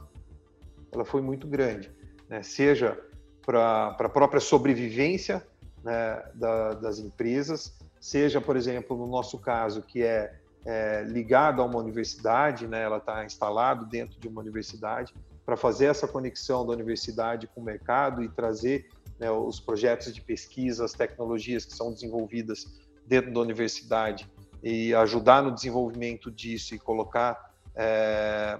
ela 0.91 1.05
foi 1.05 1.21
muito 1.21 1.47
grande. 1.47 1.91
Né? 2.29 2.43
Seja 2.43 2.99
para 3.45 3.87
a 3.87 4.09
própria 4.09 4.39
sobrevivência 4.39 5.45
né, 5.83 6.23
da, 6.35 6.73
das 6.73 6.99
empresas, 6.99 7.77
seja, 8.01 8.41
por 8.41 8.57
exemplo, 8.57 8.97
no 8.97 9.05
nosso 9.05 9.37
caso, 9.37 9.81
que 9.83 10.01
é, 10.01 10.33
é 10.65 11.03
ligado 11.03 11.61
a 11.61 11.65
uma 11.65 11.77
universidade, 11.77 12.67
né, 12.67 12.81
ela 12.81 12.97
está 12.97 13.23
instalado 13.23 13.85
dentro 13.85 14.19
de 14.19 14.27
uma 14.27 14.41
universidade, 14.41 15.13
para 15.45 15.55
fazer 15.55 15.85
essa 15.85 16.07
conexão 16.07 16.65
da 16.65 16.73
universidade 16.73 17.47
com 17.47 17.61
o 17.61 17.63
mercado 17.63 18.23
e 18.23 18.29
trazer 18.29 18.89
né, 19.19 19.29
os 19.29 19.59
projetos 19.59 20.13
de 20.13 20.21
pesquisa, 20.21 20.83
as 20.83 20.93
tecnologias 20.93 21.63
que 21.63 21.75
são 21.75 21.93
desenvolvidas 21.93 22.65
dentro 23.05 23.31
da 23.31 23.39
universidade 23.39 24.27
e 24.63 24.93
ajudar 24.95 25.43
no 25.43 25.51
desenvolvimento 25.51 26.31
disso 26.31 26.73
e 26.73 26.79
colocar 26.79 27.53
é, 27.75 28.59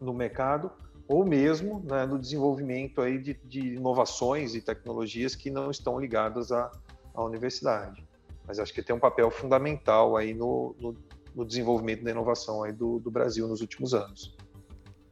no 0.00 0.12
mercado, 0.12 0.70
ou 1.06 1.24
mesmo 1.24 1.80
né, 1.84 2.04
no 2.04 2.18
desenvolvimento 2.18 3.00
aí 3.00 3.18
de, 3.18 3.34
de, 3.44 3.74
inovações 3.74 4.54
e 4.54 4.60
tecnologias 4.60 5.34
que 5.34 5.50
não 5.50 5.70
estão 5.70 5.98
ligadas 6.00 6.50
à, 6.50 6.70
à 7.14 7.22
universidade. 7.22 8.07
Mas 8.48 8.58
acho 8.58 8.72
que 8.72 8.82
tem 8.82 8.96
um 8.96 8.98
papel 8.98 9.30
fundamental 9.30 10.16
aí 10.16 10.32
no, 10.32 10.74
no, 10.80 10.96
no 11.36 11.44
desenvolvimento 11.44 12.02
da 12.02 12.10
inovação 12.10 12.64
aí 12.64 12.72
do, 12.72 12.98
do 12.98 13.10
Brasil 13.10 13.46
nos 13.46 13.60
últimos 13.60 13.92
anos. 13.92 14.34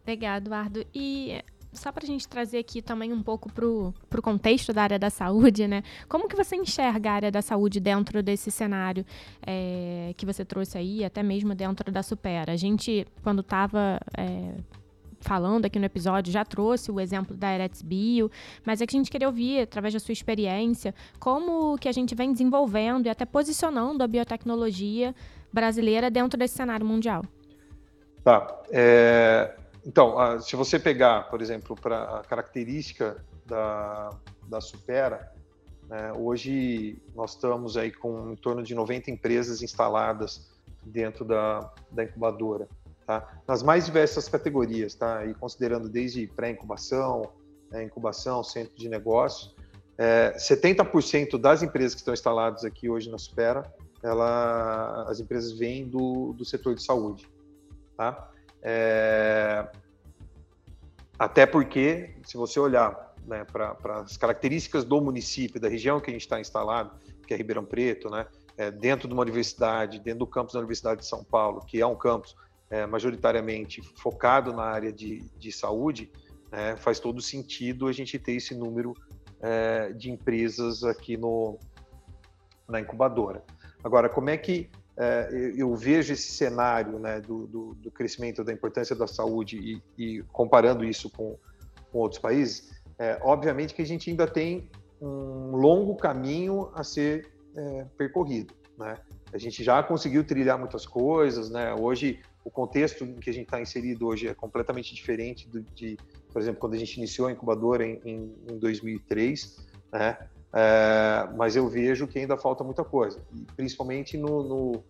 Legal, 0.07 0.39
Eduardo. 0.39 0.85
E 0.95 1.45
só 1.77 1.93
para 1.93 2.05
a 2.05 2.07
gente 2.07 2.27
trazer 2.27 2.59
aqui 2.59 2.81
também 2.81 3.13
um 3.13 3.23
pouco 3.23 3.53
para 3.53 3.67
o 3.67 4.23
contexto 4.23 4.73
da 4.73 4.83
área 4.83 4.99
da 4.99 5.11
saúde, 5.11 5.69
né? 5.69 5.83
Como 6.09 6.27
que 6.27 6.35
você 6.35 6.57
enxerga 6.57 7.11
a 7.11 7.13
área 7.13 7.31
da 7.31 7.43
saúde 7.43 7.79
dentro 7.79 8.23
desse 8.23 8.51
cenário 8.51 9.05
é, 9.47 10.15
que 10.17 10.25
você 10.25 10.45
trouxe 10.45 10.79
aí, 10.79 11.05
até 11.05 11.23
mesmo 11.23 11.55
dentro 11.55 11.93
da 11.93 12.03
Supera? 12.03 12.53
A 12.53 12.57
gente, 12.57 13.07
quando 13.23 13.41
estava 13.41 14.01
é, 14.17 14.55
falando 15.27 15.65
aqui 15.67 15.79
no 15.79 15.85
episódio, 15.85 16.33
já 16.33 16.45
trouxe 16.45 16.91
o 16.91 17.01
exemplo 17.01 17.37
da 17.37 17.53
Eretz 17.53 17.83
Bio, 17.83 18.31
mas 18.65 18.81
é 18.81 18.87
que 18.87 18.97
a 18.97 18.99
gente 18.99 19.11
queria 19.11 19.27
ouvir, 19.27 19.63
através 19.63 19.93
da 19.93 19.99
sua 19.99 20.13
experiência, 20.13 20.95
como 21.19 21.77
que 21.79 21.89
a 21.89 21.93
gente 21.93 22.15
vem 22.15 22.33
desenvolvendo 22.33 23.07
e 23.07 23.09
até 23.09 23.25
posicionando 23.25 24.05
a 24.05 24.07
biotecnologia 24.07 25.15
brasileira 25.53 26.09
dentro 26.11 26.39
desse 26.39 26.55
cenário 26.55 26.87
mundial. 26.87 27.25
Tá. 28.23 28.57
É, 28.71 29.57
então, 29.85 30.41
se 30.41 30.55
você 30.55 30.79
pegar, 30.79 31.29
por 31.29 31.43
exemplo, 31.43 31.75
para 31.75 32.19
a 32.19 32.23
característica 32.23 33.25
da, 33.45 34.11
da 34.49 34.61
Supera, 34.61 35.33
né, 35.89 36.13
hoje 36.13 37.01
nós 37.15 37.33
estamos 37.33 37.77
aí 37.77 37.91
com 37.91 38.33
em 38.33 38.37
torno 38.37 38.63
de 38.63 38.75
90 38.75 39.11
empresas 39.11 39.63
instaladas 39.63 40.49
dentro 40.85 41.25
da, 41.25 41.73
da 41.91 42.05
incubadora, 42.05 42.69
tá? 43.07 43.41
nas 43.47 43.63
mais 43.63 43.87
diversas 43.87 44.29
categorias, 44.29 44.95
tá? 44.95 45.25
e 45.25 45.35
considerando 45.35 45.89
desde 45.89 46.27
pré-incubação, 46.27 47.33
né, 47.71 47.85
incubação, 47.85 48.43
centro 48.43 48.75
de 48.77 48.89
negócios. 48.89 49.55
É, 49.99 50.35
70% 50.37 51.39
das 51.39 51.63
empresas 51.63 51.95
que 51.95 52.01
estão 52.01 52.13
instaladas 52.13 52.65
aqui 52.65 52.89
hoje 52.89 53.11
na 53.11 53.19
Supera, 53.19 53.63
ela, 54.03 55.07
as 55.09 55.21
empresas 55.21 55.53
vêm 55.53 55.89
do, 55.89 56.35
do 56.35 56.45
setor 56.45 56.75
de 56.75 56.83
saúde. 56.83 57.29
Tá? 57.97 58.31
É, 58.63 59.67
até 61.19 61.47
porque, 61.47 62.15
se 62.25 62.37
você 62.37 62.61
olhar 62.61 63.15
né, 63.27 63.45
para 63.45 63.77
as 64.01 64.17
características 64.17 64.85
do 64.85 65.01
município, 65.01 65.61
da 65.61 65.69
região 65.69 66.01
que 66.01 66.11
a 66.11 66.13
gente 66.13 66.23
está 66.23 66.41
instalado, 66.41 66.93
que 67.27 67.33
é 67.33 67.37
Ribeirão 67.37 67.65
Preto, 67.65 68.11
né, 68.11 68.27
é, 68.57 68.71
dentro 68.71 69.09
de 69.09 69.15
uma 69.15 69.23
universidade, 69.23 69.99
dentro 69.99 70.21
do 70.21 70.27
campus 70.27 70.53
da 70.53 70.61
Universidade 70.61 71.01
de 71.01 71.07
São 71.07 71.25
Paulo, 71.25 71.63
que 71.67 71.81
é 71.81 71.87
um 71.87 71.97
campus 71.97 72.37
é, 72.71 72.87
majoritariamente 72.87 73.83
focado 73.97 74.53
na 74.53 74.65
área 74.65 74.93
de, 74.93 75.21
de 75.39 75.53
saúde, 75.53 76.11
é, 76.51 76.77
faz 76.77 76.99
todo 76.99 77.21
sentido 77.21 77.87
a 77.87 77.93
gente 77.93 78.19
ter 78.19 78.33
esse 78.33 78.55
número 78.55 78.95
é, 79.41 79.93
de 79.93 80.11
empresas 80.11 80.85
aqui 80.85 81.17
no, 81.17 81.59
na 82.69 82.81
incubadora. 82.81 83.45
Agora, 83.85 84.09
como 84.09 84.31
é 84.31 84.37
que 84.37 84.71
é, 84.97 85.53
eu 85.57 85.75
vejo 85.75 86.13
esse 86.13 86.33
cenário 86.33 86.99
né, 86.99 87.21
do, 87.21 87.47
do, 87.47 87.75
do, 87.75 87.91
crescimento 87.91 88.43
da 88.43 88.53
importância 88.53 88.97
da 88.97 89.07
saúde 89.07 89.59
e, 89.59 89.83
e 89.99 90.23
comparando 90.33 90.85
isso 90.85 91.11
com, 91.11 91.39
com 91.93 91.99
outros 91.99 92.21
países, 92.21 92.73
é, 92.99 93.19
obviamente 93.23 93.75
que 93.75 93.83
a 93.83 93.87
gente 93.87 94.09
ainda 94.09 94.27
tem 94.27 94.71
um 95.01 95.55
longo 95.55 95.97
caminho 95.97 96.71
a 96.75 96.83
ser 96.83 97.31
é, 97.55 97.85
percorrido. 97.99 98.55
Né? 98.79 98.97
A 99.33 99.39
gente 99.39 99.63
já 99.63 99.83
conseguiu 99.83 100.25
trilhar 100.25 100.59
muitas 100.59 100.87
coisas, 100.87 101.51
né? 101.51 101.75
hoje 101.75 102.21
o 102.47 102.51
contexto 102.51 103.03
em 103.03 103.15
que 103.17 103.29
a 103.29 103.33
gente 103.33 103.47
está 103.47 103.61
inserido 103.61 104.07
hoje 104.07 104.29
é 104.29 104.33
completamente 104.35 104.95
diferente 104.95 105.49
do, 105.49 105.61
de, 105.61 105.99
por 106.33 106.41
exemplo, 106.41 106.61
quando 106.61 106.75
a 106.75 106.79
gente 106.79 106.97
iniciou 106.97 107.27
a 107.27 107.33
incubadora 107.33 107.85
em, 107.85 108.01
em, 108.05 108.35
em 108.49 108.57
2003, 108.57 109.67
né? 109.93 110.17
É, 110.55 111.29
mas 111.37 111.57
eu 111.57 111.69
vejo 111.69 112.07
que 112.07 112.21
ainda 112.21 112.37
falta 112.37 112.63
muita 112.63 112.85
coisa, 112.85 113.21
principalmente 113.57 114.17
no, 114.17 114.45
no, 114.45 114.85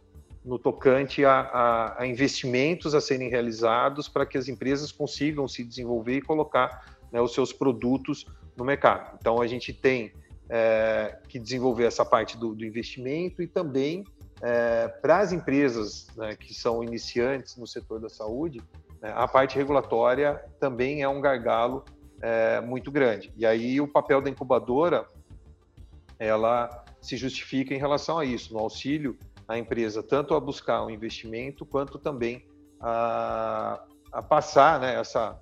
no 0.45 0.59
tocante 0.59 1.25
a, 1.25 1.41
a, 1.41 2.03
a, 2.03 2.07
investimentos 2.07 2.95
a 2.95 3.01
serem 3.01 3.31
realizados 3.31 4.07
para 4.07 4.27
que 4.27 4.37
as 4.37 4.49
empresas 4.49 4.93
consigam 4.93 5.49
se 5.49 5.65
desenvolver 5.65 6.19
e 6.19 6.21
colocar 6.23 6.99
né, 7.11 7.23
os 7.23 7.33
seus 7.33 7.55
produtos 7.55 8.27
no 8.55 8.67
mercado. 8.67 9.17
Então, 9.19 9.41
a 9.41 9.47
gente 9.47 9.73
tem 9.73 10.13
é, 10.51 11.19
que 11.27 11.39
desenvolver 11.39 11.85
essa 11.85 12.05
parte 12.05 12.37
do, 12.37 12.55
do 12.55 12.67
investimento 12.67 13.43
e 13.43 13.47
também 13.47 14.05
é, 14.43 14.89
para 14.89 15.19
as 15.19 15.33
empresas 15.33 16.09
né, 16.17 16.37
que 16.37 16.55
são 16.55 16.83
iniciantes 16.83 17.57
no 17.57 17.67
setor 17.67 18.01
da 18.01 18.09
saúde, 18.09 18.63
né, 19.01 19.13
a 19.15 19.27
parte 19.27 19.57
regulatória 19.57 20.45
também 20.61 21.03
é 21.03 21.09
um 21.09 21.21
gargalo 21.21 21.85
é, 22.21 22.61
muito 22.61 22.91
grande. 22.91 23.33
E 23.37 23.47
aí 23.47 23.81
o 23.81 23.89
papel 23.89 24.21
da 24.21 24.31
incubadora 24.31 25.07
ela 26.19 26.85
se 27.01 27.17
justifica 27.17 27.75
em 27.75 27.79
relação 27.79 28.19
a 28.19 28.25
isso, 28.25 28.53
no 28.53 28.59
auxílio 28.59 29.19
à 29.47 29.59
empresa, 29.59 30.03
tanto 30.03 30.35
a 30.35 30.41
buscar 30.41 30.85
um 30.85 30.91
investimento, 30.91 31.65
quanto 31.65 31.99
também 31.99 32.47
a, 32.81 33.83
a 34.13 34.23
passar, 34.23 34.81
né, 34.81 34.99
essa, 34.99 35.41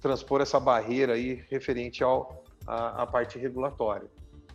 transpor 0.00 0.40
essa 0.40 0.58
barreira 0.58 1.14
aí 1.14 1.44
referente 1.50 2.02
ao, 2.02 2.44
a, 2.66 3.02
a 3.02 3.06
parte 3.06 3.38
regulatória. 3.38 4.08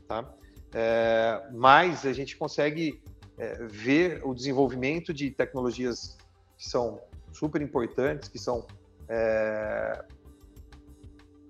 Tá? 0.08 0.26
É, 0.74 1.50
mas 1.54 2.06
a 2.06 2.14
gente 2.14 2.38
consegue 2.38 3.02
é, 3.42 3.56
ver 3.66 4.22
o 4.24 4.36
desenvolvimento 4.36 5.12
de 5.12 5.32
tecnologias 5.32 6.16
que 6.56 6.70
são 6.70 7.02
super 7.34 7.60
importantes, 7.60 8.30
que 8.30 8.38
são 8.38 8.68
é, 9.10 10.06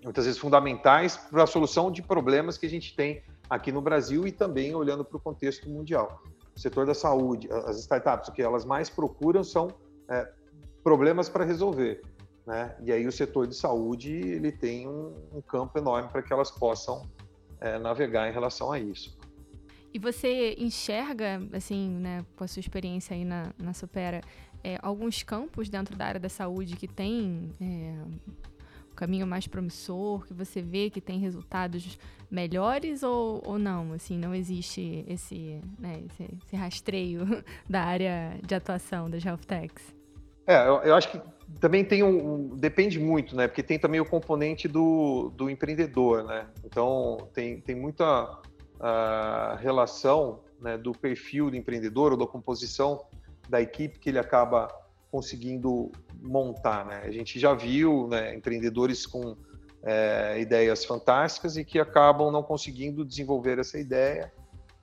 muitas 0.02 0.24
vezes 0.24 0.40
fundamentais 0.40 1.18
para 1.18 1.44
a 1.44 1.48
solução 1.48 1.92
de 1.92 2.02
problemas 2.02 2.58
que 2.58 2.66
a 2.66 2.70
gente 2.70 2.96
tem 2.96 3.22
aqui 3.50 3.74
no 3.74 3.82
Brasil 3.82 4.26
e 4.26 4.32
também 4.32 4.74
olhando 4.74 5.04
para 5.04 5.18
o 5.18 5.20
contexto 5.20 5.70
mundial. 5.70 6.24
O 6.56 6.60
setor 6.60 6.86
da 6.86 6.94
saúde, 6.94 7.50
as 7.52 7.78
startups, 7.80 8.30
o 8.30 8.32
que 8.32 8.42
elas 8.42 8.64
mais 8.64 8.90
procuram 8.90 9.44
são 9.44 9.68
é, 10.10 10.32
problemas 10.82 11.28
para 11.28 11.44
resolver. 11.44 12.02
Né? 12.48 12.74
E 12.84 12.92
aí 12.94 13.06
o 13.06 13.12
setor 13.12 13.48
de 13.48 13.56
saúde 13.56 14.14
ele 14.14 14.52
tem 14.54 14.88
um, 14.88 15.14
um 15.34 15.42
campo 15.42 15.78
enorme 15.78 16.08
para 16.08 16.24
que 16.24 16.32
elas 16.32 16.50
possam 16.50 17.06
é, 17.60 17.78
navegar 17.78 18.30
em 18.30 18.32
relação 18.32 18.72
a 18.72 18.80
isso. 18.80 19.20
E 19.94 20.00
você 20.00 20.56
enxerga, 20.58 21.42
assim, 21.52 21.90
né, 21.90 22.26
com 22.36 22.44
a 22.44 22.48
sua 22.48 22.62
experiência 22.62 23.16
aí 23.16 23.26
na, 23.26 23.54
na 23.58 23.74
Supera, 23.74 24.22
é, 24.64 24.78
alguns 24.82 25.24
campos 25.24 25.70
dentro 25.70 25.96
da 25.96 26.06
área 26.06 26.20
da 26.20 26.30
saúde 26.30 26.78
que 26.78 26.88
tem 26.88 27.52
é, 27.60 27.96
um 28.92 28.96
caminho 28.96 29.28
mais 29.28 29.48
promissor, 29.48 30.26
que 30.26 30.34
você 30.34 30.62
vê 30.62 30.90
que 30.90 31.02
tem 31.02 31.20
resultados 31.20 32.00
melhores 32.30 33.04
ou, 33.04 33.42
ou 33.46 33.60
não? 33.60 33.92
Assim, 33.92 34.18
não 34.18 34.34
existe 34.34 35.04
esse, 35.08 35.60
né, 35.78 36.02
esse, 36.06 36.30
esse 36.46 36.56
rastreio 36.56 37.44
da 37.70 37.82
área 37.84 38.40
de 38.46 38.56
atuação 38.56 39.10
das 39.10 39.26
health 39.26 39.46
techs? 39.46 39.94
É, 40.48 40.68
eu, 40.68 40.78
eu, 40.84 40.96
acho 40.96 41.12
que 41.12 41.22
também 41.60 41.84
tem 41.84 42.02
um, 42.02 42.56
depende 42.56 43.00
muito, 43.00 43.36
né? 43.36 43.48
Porque 43.48 43.62
tem 43.62 43.78
também 43.78 44.00
o 44.00 44.06
componente 44.06 44.68
do, 44.68 45.32
do 45.36 45.50
empreendedor, 45.50 46.24
né? 46.24 46.48
Então 46.66 47.30
tem, 47.34 47.62
tem 47.62 47.76
muita 47.76 48.42
uh, 48.82 49.56
relação 49.58 50.42
né, 50.60 50.78
do 50.78 50.92
perfil 50.92 51.50
do 51.50 51.56
empreendedor 51.56 52.12
ou 52.12 52.18
da 52.18 52.28
composição 52.28 53.06
da 53.48 53.62
equipe 53.62 54.00
que 54.00 54.10
ele 54.10 54.20
acaba 54.20 54.68
conseguindo 55.12 55.92
montar, 56.22 56.86
né? 56.86 57.02
A 57.04 57.12
gente 57.12 57.40
já 57.40 57.54
viu 57.54 58.08
né, 58.08 58.34
empreendedores 58.34 59.06
com 59.06 59.36
é, 59.84 60.40
ideias 60.40 60.86
fantásticas 60.86 61.58
e 61.58 61.66
que 61.66 61.80
acabam 61.80 62.32
não 62.32 62.44
conseguindo 62.44 63.04
desenvolver 63.04 63.60
essa 63.60 63.78
ideia 63.78 64.32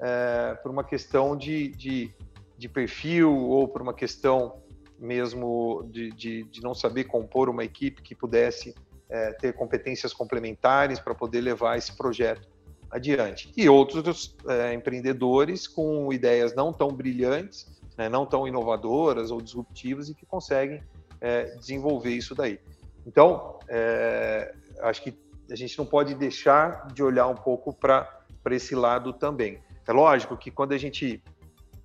é, 0.01 0.55
por 0.63 0.71
uma 0.71 0.85
questão 0.85 1.37
de, 1.37 1.69
de, 1.69 2.15
de, 2.59 2.69
perfil 2.69 3.35
ou 3.35 3.69
por 3.69 3.81
uma 3.81 3.95
questão 3.95 4.61
mesmo 4.99 5.89
de, 5.91 6.11
de, 6.11 6.43
de 6.45 6.63
não 6.63 6.75
saber 6.75 7.05
compor 7.05 7.49
uma 7.49 7.65
equipe 7.65 8.03
que 8.03 8.15
pudesse 8.15 8.75
é, 9.09 9.33
ter 9.33 9.55
competências 9.55 10.13
complementares 10.13 10.99
para 10.99 11.15
poder 11.15 11.41
levar 11.41 11.79
esse 11.79 11.97
projeto 11.97 12.49
adiante. 12.91 13.53
E 13.57 13.69
outros 13.69 14.37
é, 14.49 14.73
empreendedores 14.73 15.67
com 15.67 16.13
ideias 16.13 16.55
não 16.55 16.73
tão 16.73 16.89
brilhantes, 16.89 17.67
né, 17.97 18.09
não 18.09 18.25
tão 18.25 18.47
inovadoras 18.47 19.31
ou 19.31 19.41
disruptivas 19.41 20.09
e 20.09 20.15
que 20.15 20.25
conseguem 20.25 20.83
é, 21.21 21.57
desenvolver 21.57 22.11
isso 22.11 22.35
daí. 22.35 22.59
Então, 23.07 23.59
é, 23.69 24.55
acho 24.81 25.03
que 25.03 25.19
a 25.51 25.57
gente 25.57 25.77
não 25.79 25.87
pode 25.87 26.15
deixar 26.15 26.89
de 26.93 27.03
olhar 27.03 27.27
um 27.27 27.35
pouco 27.35 27.73
para 27.73 28.07
esse 28.51 28.75
lado 28.75 29.13
também. 29.13 29.59
É 29.87 29.93
lógico 29.93 30.37
que 30.37 30.51
quando 30.51 30.73
a 30.73 30.79
gente 30.79 31.23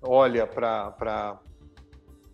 olha 0.02 0.46
para 0.46 1.40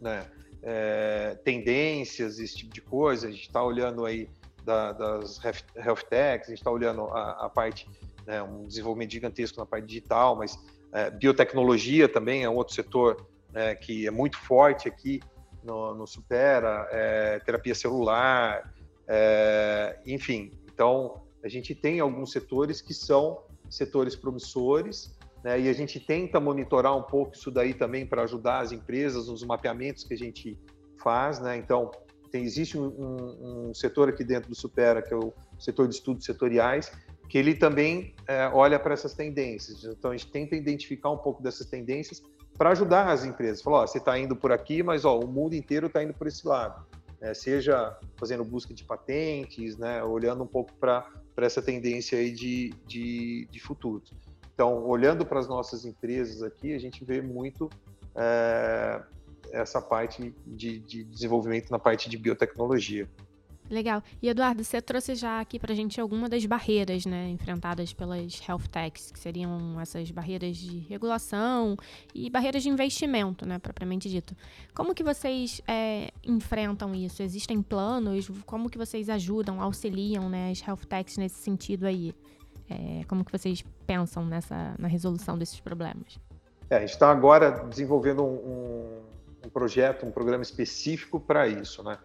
né, 0.01 0.27
é, 0.63 1.37
tendências, 1.45 2.39
esse 2.39 2.57
tipo 2.57 2.75
de 2.75 2.81
coisa, 2.81 3.29
a 3.29 3.31
gente 3.31 3.47
está 3.47 3.63
olhando 3.63 4.05
aí 4.05 4.29
da, 4.65 4.93
das 4.93 5.41
health 5.77 6.03
techs, 6.09 6.49
a 6.49 6.51
gente 6.51 6.59
está 6.59 6.71
olhando 6.71 7.05
a, 7.05 7.47
a 7.47 7.49
parte, 7.49 7.89
né, 8.31 8.41
um 8.41 8.65
desenvolvimento 8.65 9.11
gigantesco 9.11 9.59
na 9.59 9.67
parte 9.67 9.87
digital, 9.87 10.37
mas 10.37 10.57
é, 10.93 11.11
biotecnologia 11.11 12.09
também 12.09 12.45
é 12.45 12.49
um 12.49 12.55
outro 12.55 12.73
setor 12.73 13.27
né, 13.53 13.75
que 13.75 14.07
é 14.07 14.11
muito 14.11 14.39
forte 14.39 14.87
aqui 14.87 15.21
no, 15.65 15.95
no 15.97 16.07
Supera, 16.07 16.89
é, 16.93 17.41
terapia 17.41 17.75
celular, 17.75 18.73
é, 19.09 19.99
enfim. 20.07 20.53
Então, 20.73 21.23
a 21.43 21.49
gente 21.49 21.75
tem 21.75 21.99
alguns 21.99 22.31
setores 22.31 22.81
que 22.81 22.95
são 22.95 23.43
setores 23.69 24.15
promissores, 24.15 25.19
né, 25.43 25.59
e 25.59 25.69
a 25.69 25.73
gente 25.73 25.99
tenta 25.99 26.39
monitorar 26.39 26.97
um 26.97 27.03
pouco 27.03 27.35
isso 27.35 27.51
daí 27.51 27.75
também 27.75 28.07
para 28.07 28.23
ajudar 28.23 28.61
as 28.61 28.71
empresas 28.71 29.27
nos 29.27 29.43
mapeamentos 29.43 30.05
que 30.05 30.15
a 30.15 30.19
gente 30.19 30.57
faz. 31.03 31.41
Né? 31.41 31.57
Então, 31.57 31.91
tem, 32.31 32.45
existe 32.45 32.79
um, 32.79 32.87
um, 32.87 33.71
um, 33.71 33.75
setor 33.75 34.09
aqui 34.09 34.23
dentro 34.23 34.49
do 34.49 34.55
Supera, 34.55 35.03
que 35.03 35.13
é 35.13 35.17
o 35.17 35.33
setor 35.59 35.89
de 35.89 35.97
estudos 35.97 36.25
setoriais, 36.25 36.93
que 37.31 37.39
ele 37.39 37.55
também 37.55 38.13
é, 38.27 38.49
olha 38.49 38.77
para 38.77 38.93
essas 38.93 39.15
tendências. 39.15 39.85
Então, 39.85 40.11
a 40.11 40.17
gente 40.17 40.33
tenta 40.33 40.57
identificar 40.57 41.11
um 41.11 41.17
pouco 41.17 41.41
dessas 41.41 41.65
tendências 41.65 42.21
para 42.59 42.71
ajudar 42.71 43.09
as 43.09 43.25
empresas. 43.25 43.63
Falar, 43.63 43.83
ó, 43.83 43.87
você 43.87 43.99
está 43.99 44.19
indo 44.19 44.35
por 44.35 44.51
aqui, 44.51 44.83
mas 44.83 45.05
ó, 45.05 45.17
o 45.17 45.29
mundo 45.29 45.55
inteiro 45.55 45.87
está 45.87 46.03
indo 46.03 46.13
por 46.13 46.27
esse 46.27 46.45
lado. 46.45 46.85
É, 47.21 47.33
seja 47.33 47.97
fazendo 48.17 48.45
busca 48.45 48.75
de 48.75 48.83
patentes, 48.83 49.77
né, 49.77 50.03
olhando 50.03 50.43
um 50.43 50.47
pouco 50.47 50.73
para 50.75 51.07
essa 51.37 51.63
tendência 51.63 52.19
aí 52.19 52.33
de, 52.33 52.75
de, 52.85 53.47
de 53.49 53.61
futuro. 53.61 54.03
Então, 54.53 54.85
olhando 54.85 55.25
para 55.25 55.39
as 55.39 55.47
nossas 55.47 55.85
empresas 55.85 56.43
aqui, 56.43 56.75
a 56.75 56.81
gente 56.81 57.05
vê 57.05 57.23
muito 57.23 57.71
é, 58.17 59.01
essa 59.53 59.81
parte 59.81 60.35
de, 60.45 60.81
de 60.81 61.05
desenvolvimento 61.05 61.71
na 61.71 61.79
parte 61.79 62.11
de 62.11 62.19
biotecnologia. 62.19 63.09
Legal. 63.71 64.03
E 64.21 64.29
Eduardo, 64.29 64.65
você 64.65 64.83
trouxe 64.83 65.15
já 65.15 65.41
aqui 65.41 65.57
para 65.57 65.73
a 65.73 65.77
gente 65.77 66.01
alguma 66.01 66.29
das 66.29 66.45
barreiras, 66.45 67.07
né, 67.07 67.29
enfrentadas 67.29 67.93
pelas 67.93 68.43
health 68.47 68.67
techs, 68.69 69.13
que 69.13 69.19
seriam 69.19 69.81
essas 69.81 70.11
barreiras 70.11 70.57
de 70.57 70.81
regulação 70.89 71.77
e 72.13 72.29
barreiras 72.29 72.65
de 72.65 72.69
investimento, 72.69 73.47
né, 73.47 73.61
propriamente 73.61 74.11
dito. 74.11 74.37
Como 74.75 74.93
que 74.93 75.05
vocês 75.05 75.63
é, 75.69 76.11
enfrentam 76.25 76.93
isso? 76.97 77.23
Existem 77.23 77.63
planos? 77.63 78.29
Como 78.45 78.69
que 78.69 78.77
vocês 78.77 79.09
ajudam, 79.09 79.63
auxiliam, 79.63 80.29
né, 80.29 80.51
as 80.51 80.61
health 80.67 80.85
techs 80.89 81.17
nesse 81.17 81.37
sentido 81.37 81.87
aí? 81.87 82.13
É, 82.69 83.05
como 83.07 83.25
que 83.25 83.31
vocês 83.31 83.65
pensam 83.87 84.27
nessa 84.27 84.75
na 84.81 84.89
resolução 84.89 85.39
desses 85.39 85.61
problemas? 85.61 86.19
É, 86.69 86.77
a 86.77 86.81
gente 86.81 86.91
está 86.91 87.09
agora 87.11 87.51
desenvolvendo 87.69 88.25
um, 88.25 88.35
um, 88.35 89.03
um 89.47 89.49
projeto, 89.49 90.07
um 90.07 90.11
programa 90.11 90.43
específico 90.43 91.21
para 91.21 91.47
isso, 91.47 91.85
né? 91.85 91.99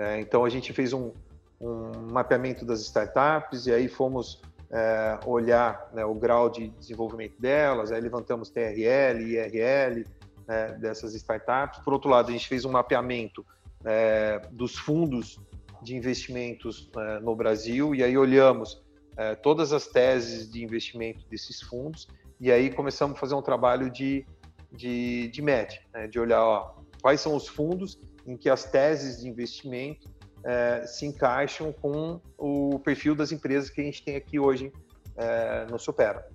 É, 0.00 0.18
então, 0.18 0.46
a 0.46 0.48
gente 0.48 0.72
fez 0.72 0.94
um, 0.94 1.12
um, 1.60 1.92
mapeamento 2.10 2.64
das 2.64 2.80
startups 2.80 3.66
e 3.66 3.72
aí 3.72 3.86
fomos 3.86 4.40
é, 4.70 5.20
olhar 5.26 5.90
né, 5.92 6.02
o 6.06 6.14
grau 6.14 6.48
de 6.48 6.68
desenvolvimento 6.70 7.38
delas, 7.38 7.92
aí 7.92 8.00
levantamos 8.00 8.48
TRL, 8.48 9.20
IRL 9.20 10.06
né, 10.48 10.72
dessas 10.80 11.14
startups. 11.14 11.80
Por 11.80 11.92
outro 11.92 12.08
lado, 12.08 12.30
a 12.30 12.32
gente 12.32 12.48
fez 12.48 12.64
um 12.64 12.70
mapeamento 12.70 13.44
é, 13.84 14.40
dos 14.50 14.78
fundos 14.78 15.38
de 15.82 15.94
investimentos 15.94 16.90
é, 16.96 17.20
no 17.20 17.36
Brasil 17.36 17.94
e 17.94 18.02
aí 18.02 18.16
olhamos 18.16 18.82
é, 19.18 19.34
todas 19.34 19.70
as 19.70 19.86
teses 19.86 20.50
de 20.50 20.64
investimento 20.64 21.28
desses 21.28 21.60
fundos 21.60 22.08
e 22.40 22.50
aí 22.50 22.70
começamos 22.70 23.18
a 23.18 23.20
fazer 23.20 23.34
um 23.34 23.42
trabalho 23.42 23.90
de, 23.90 24.24
de, 24.72 25.28
de 25.28 25.42
match, 25.42 25.76
né, 25.92 26.06
de 26.06 26.18
olhar 26.18 26.42
ó, 26.42 26.74
quais 27.02 27.20
são 27.20 27.36
os 27.36 27.46
fundos 27.46 28.00
em 28.26 28.36
que 28.36 28.48
as 28.48 28.64
teses 28.64 29.20
de 29.20 29.28
investimento 29.28 30.08
é, 30.44 30.86
se 30.86 31.06
encaixam 31.06 31.72
com 31.72 32.20
o 32.38 32.78
perfil 32.78 33.14
das 33.14 33.32
empresas 33.32 33.68
que 33.68 33.80
a 33.80 33.84
gente 33.84 34.02
tem 34.02 34.16
aqui 34.16 34.38
hoje 34.38 34.72
é, 35.16 35.66
no 35.70 35.78
Supera. 35.78 36.26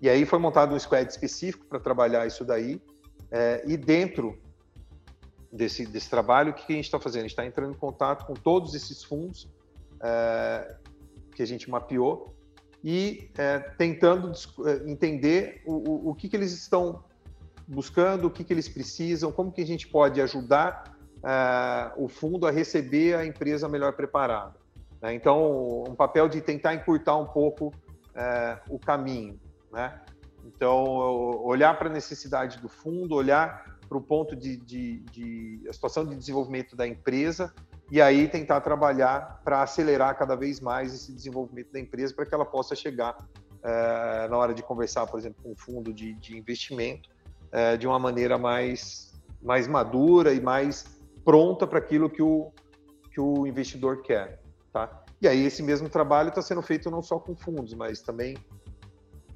E 0.00 0.08
aí 0.08 0.26
foi 0.26 0.38
montado 0.38 0.74
um 0.74 0.78
squad 0.78 1.08
específico 1.08 1.64
para 1.66 1.78
trabalhar 1.78 2.26
isso 2.26 2.44
daí. 2.44 2.80
É, 3.30 3.62
e 3.66 3.76
dentro 3.76 4.38
desse, 5.52 5.86
desse 5.86 6.10
trabalho, 6.10 6.50
o 6.50 6.54
que 6.54 6.72
a 6.72 6.76
gente 6.76 6.84
está 6.84 6.98
fazendo? 6.98 7.20
A 7.20 7.22
gente 7.22 7.30
está 7.30 7.46
entrando 7.46 7.74
em 7.74 7.78
contato 7.78 8.26
com 8.26 8.34
todos 8.34 8.74
esses 8.74 9.02
fundos 9.02 9.48
que 11.34 11.42
a 11.42 11.46
gente 11.46 11.70
mapeou 11.70 12.36
e 12.82 13.30
tentando 13.78 14.30
entender 14.84 15.62
o, 15.64 15.72
o, 15.72 16.10
o 16.10 16.14
que, 16.14 16.28
que 16.28 16.36
eles 16.36 16.52
estão 16.52 17.02
buscando, 17.66 18.26
o 18.26 18.30
que, 18.30 18.44
que 18.44 18.52
eles 18.52 18.68
precisam, 18.68 19.32
como 19.32 19.50
que 19.50 19.62
a 19.62 19.66
gente 19.66 19.88
pode 19.88 20.20
ajudar 20.20 20.93
uh, 21.24 22.04
o 22.04 22.08
fundo 22.08 22.46
a 22.46 22.50
receber 22.50 23.16
a 23.16 23.24
empresa 23.24 23.68
melhor 23.68 23.94
preparada. 23.94 24.54
Né? 25.00 25.14
Então, 25.14 25.82
um 25.88 25.94
papel 25.94 26.28
de 26.28 26.40
tentar 26.40 26.74
encurtar 26.74 27.16
um 27.16 27.26
pouco 27.26 27.68
uh, 27.68 28.60
o 28.68 28.78
caminho. 28.78 29.40
Né? 29.72 30.00
Então, 30.44 30.84
olhar 31.42 31.78
para 31.78 31.88
a 31.88 31.92
necessidade 31.92 32.58
do 32.58 32.68
fundo, 32.68 33.14
olhar 33.14 33.78
para 33.88 33.98
o 33.98 34.00
ponto 34.00 34.36
de, 34.36 34.56
de, 34.56 35.00
de, 35.10 35.66
a 35.68 35.72
situação 35.72 36.04
de 36.04 36.14
desenvolvimento 36.14 36.76
da 36.76 36.86
empresa 36.86 37.52
e 37.90 38.00
aí 38.00 38.28
tentar 38.28 38.60
trabalhar 38.60 39.40
para 39.44 39.62
acelerar 39.62 40.16
cada 40.16 40.34
vez 40.34 40.60
mais 40.60 40.94
esse 40.94 41.12
desenvolvimento 41.12 41.72
da 41.72 41.80
empresa 41.80 42.14
para 42.14 42.24
que 42.26 42.34
ela 42.34 42.44
possa 42.44 42.74
chegar 42.74 43.16
uh, 43.16 44.30
na 44.30 44.36
hora 44.36 44.54
de 44.54 44.62
conversar, 44.62 45.06
por 45.06 45.18
exemplo, 45.18 45.42
com 45.42 45.52
um 45.52 45.56
fundo 45.56 45.92
de, 45.92 46.14
de 46.14 46.36
investimento 46.36 47.10
uh, 47.52 47.76
de 47.76 47.86
uma 47.86 47.98
maneira 47.98 48.38
mais, 48.38 49.12
mais 49.42 49.66
madura 49.66 50.32
e 50.32 50.40
mais 50.40 50.94
pronta 51.24 51.66
para 51.66 51.78
aquilo 51.78 52.10
que 52.10 52.22
o, 52.22 52.52
que 53.12 53.20
o 53.20 53.46
investidor 53.46 54.02
quer. 54.02 54.40
Tá? 54.72 55.04
E 55.20 55.28
aí 55.28 55.44
esse 55.44 55.62
mesmo 55.62 55.88
trabalho 55.88 56.28
está 56.28 56.42
sendo 56.42 56.62
feito 56.62 56.90
não 56.90 57.02
só 57.02 57.18
com 57.18 57.34
fundos, 57.34 57.72
mas 57.74 58.00
também 58.02 58.36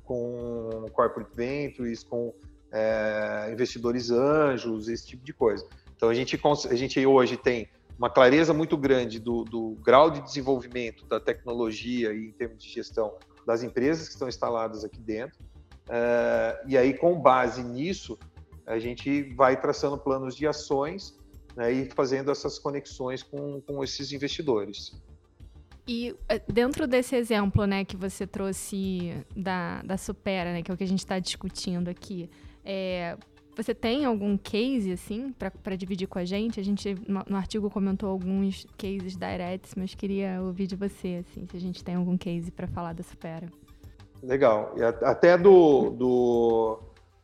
com 0.05 0.87
corporate 0.93 1.31
ventures, 1.35 2.03
com 2.03 2.35
é, 2.73 3.51
investidores 3.53 4.11
anjos, 4.11 4.89
esse 4.89 5.07
tipo 5.07 5.25
de 5.25 5.33
coisa. 5.33 5.67
Então 5.97 6.09
a 6.09 6.15
gente, 6.15 6.41
a 6.71 6.75
gente 6.75 7.07
hoje 7.07 7.37
tem 7.37 7.69
uma 7.99 8.09
clareza 8.09 8.55
muito 8.55 8.77
grande 8.77 9.19
do, 9.19 9.45
do 9.45 9.77
grau 9.83 10.11
de 10.11 10.21
desenvolvimento 10.21 11.05
da 11.07 11.19
tecnologia 11.19 12.13
e 12.13 12.29
em 12.29 12.33
termos 12.33 12.63
de 12.63 12.71
gestão 12.71 13.15
das 13.45 13.63
empresas 13.63 14.07
que 14.07 14.15
estão 14.15 14.29
instaladas 14.29 14.85
aqui 14.85 15.01
dentro. 15.01 15.39
É, 15.89 16.63
e 16.67 16.77
aí, 16.77 16.95
com 16.95 17.19
base 17.19 17.63
nisso, 17.63 18.19
a 18.67 18.79
gente 18.79 19.35
vai 19.35 19.61
traçando 19.61 19.97
planos 19.97 20.37
de 20.37 20.47
ações 20.47 21.19
né, 21.59 21.73
e 21.73 21.91
fazendo 21.91 22.31
essas 22.31 22.57
conexões 22.57 23.21
com, 23.21 23.61
com 23.63 23.83
esses 23.83 24.13
investidores. 24.13 24.93
E 25.89 26.15
é, 26.29 26.39
dentro 26.39 26.87
desse 26.87 27.17
exemplo, 27.17 27.67
né, 27.67 27.85
que 27.85 27.97
você 27.97 28.29
trouxe 28.29 29.13
da, 29.35 29.83
da 29.83 29.97
Supera, 29.97 30.53
né, 30.53 30.63
que 30.63 30.71
é 30.71 30.75
o 30.75 30.77
que 30.77 30.85
a 30.85 30.89
gente 30.89 31.01
está 31.01 31.19
discutindo 31.19 31.89
aqui, 31.89 32.31
é, 32.65 33.17
você 33.57 33.75
tem 33.75 34.05
algum 34.05 34.39
case, 34.39 34.93
assim, 34.93 35.35
para 35.37 35.75
dividir 35.75 36.07
com 36.07 36.21
a 36.21 36.25
gente? 36.25 36.61
A 36.61 36.63
gente, 36.63 36.95
no, 37.09 37.25
no, 37.29 37.37
artigo, 37.37 37.69
comentou 37.69 38.09
alguns 38.09 38.65
cases 38.77 39.17
da 39.17 39.35
Eretz, 39.35 39.75
mas 39.75 39.97
queria 39.97 40.41
ouvir 40.41 40.69
de 40.69 40.77
você, 40.77 41.25
assim, 41.27 41.45
se 41.51 41.57
a 41.57 41.61
gente 41.61 41.83
tem 41.83 41.97
algum 41.97 42.17
case 42.17 42.53
para 42.53 42.69
falar 42.69 42.93
da 42.93 43.03
Supera. 43.03 43.49
Legal. 44.23 44.75
E 44.77 44.85
até 44.85 45.37
do, 45.37 45.91
do, 45.91 46.79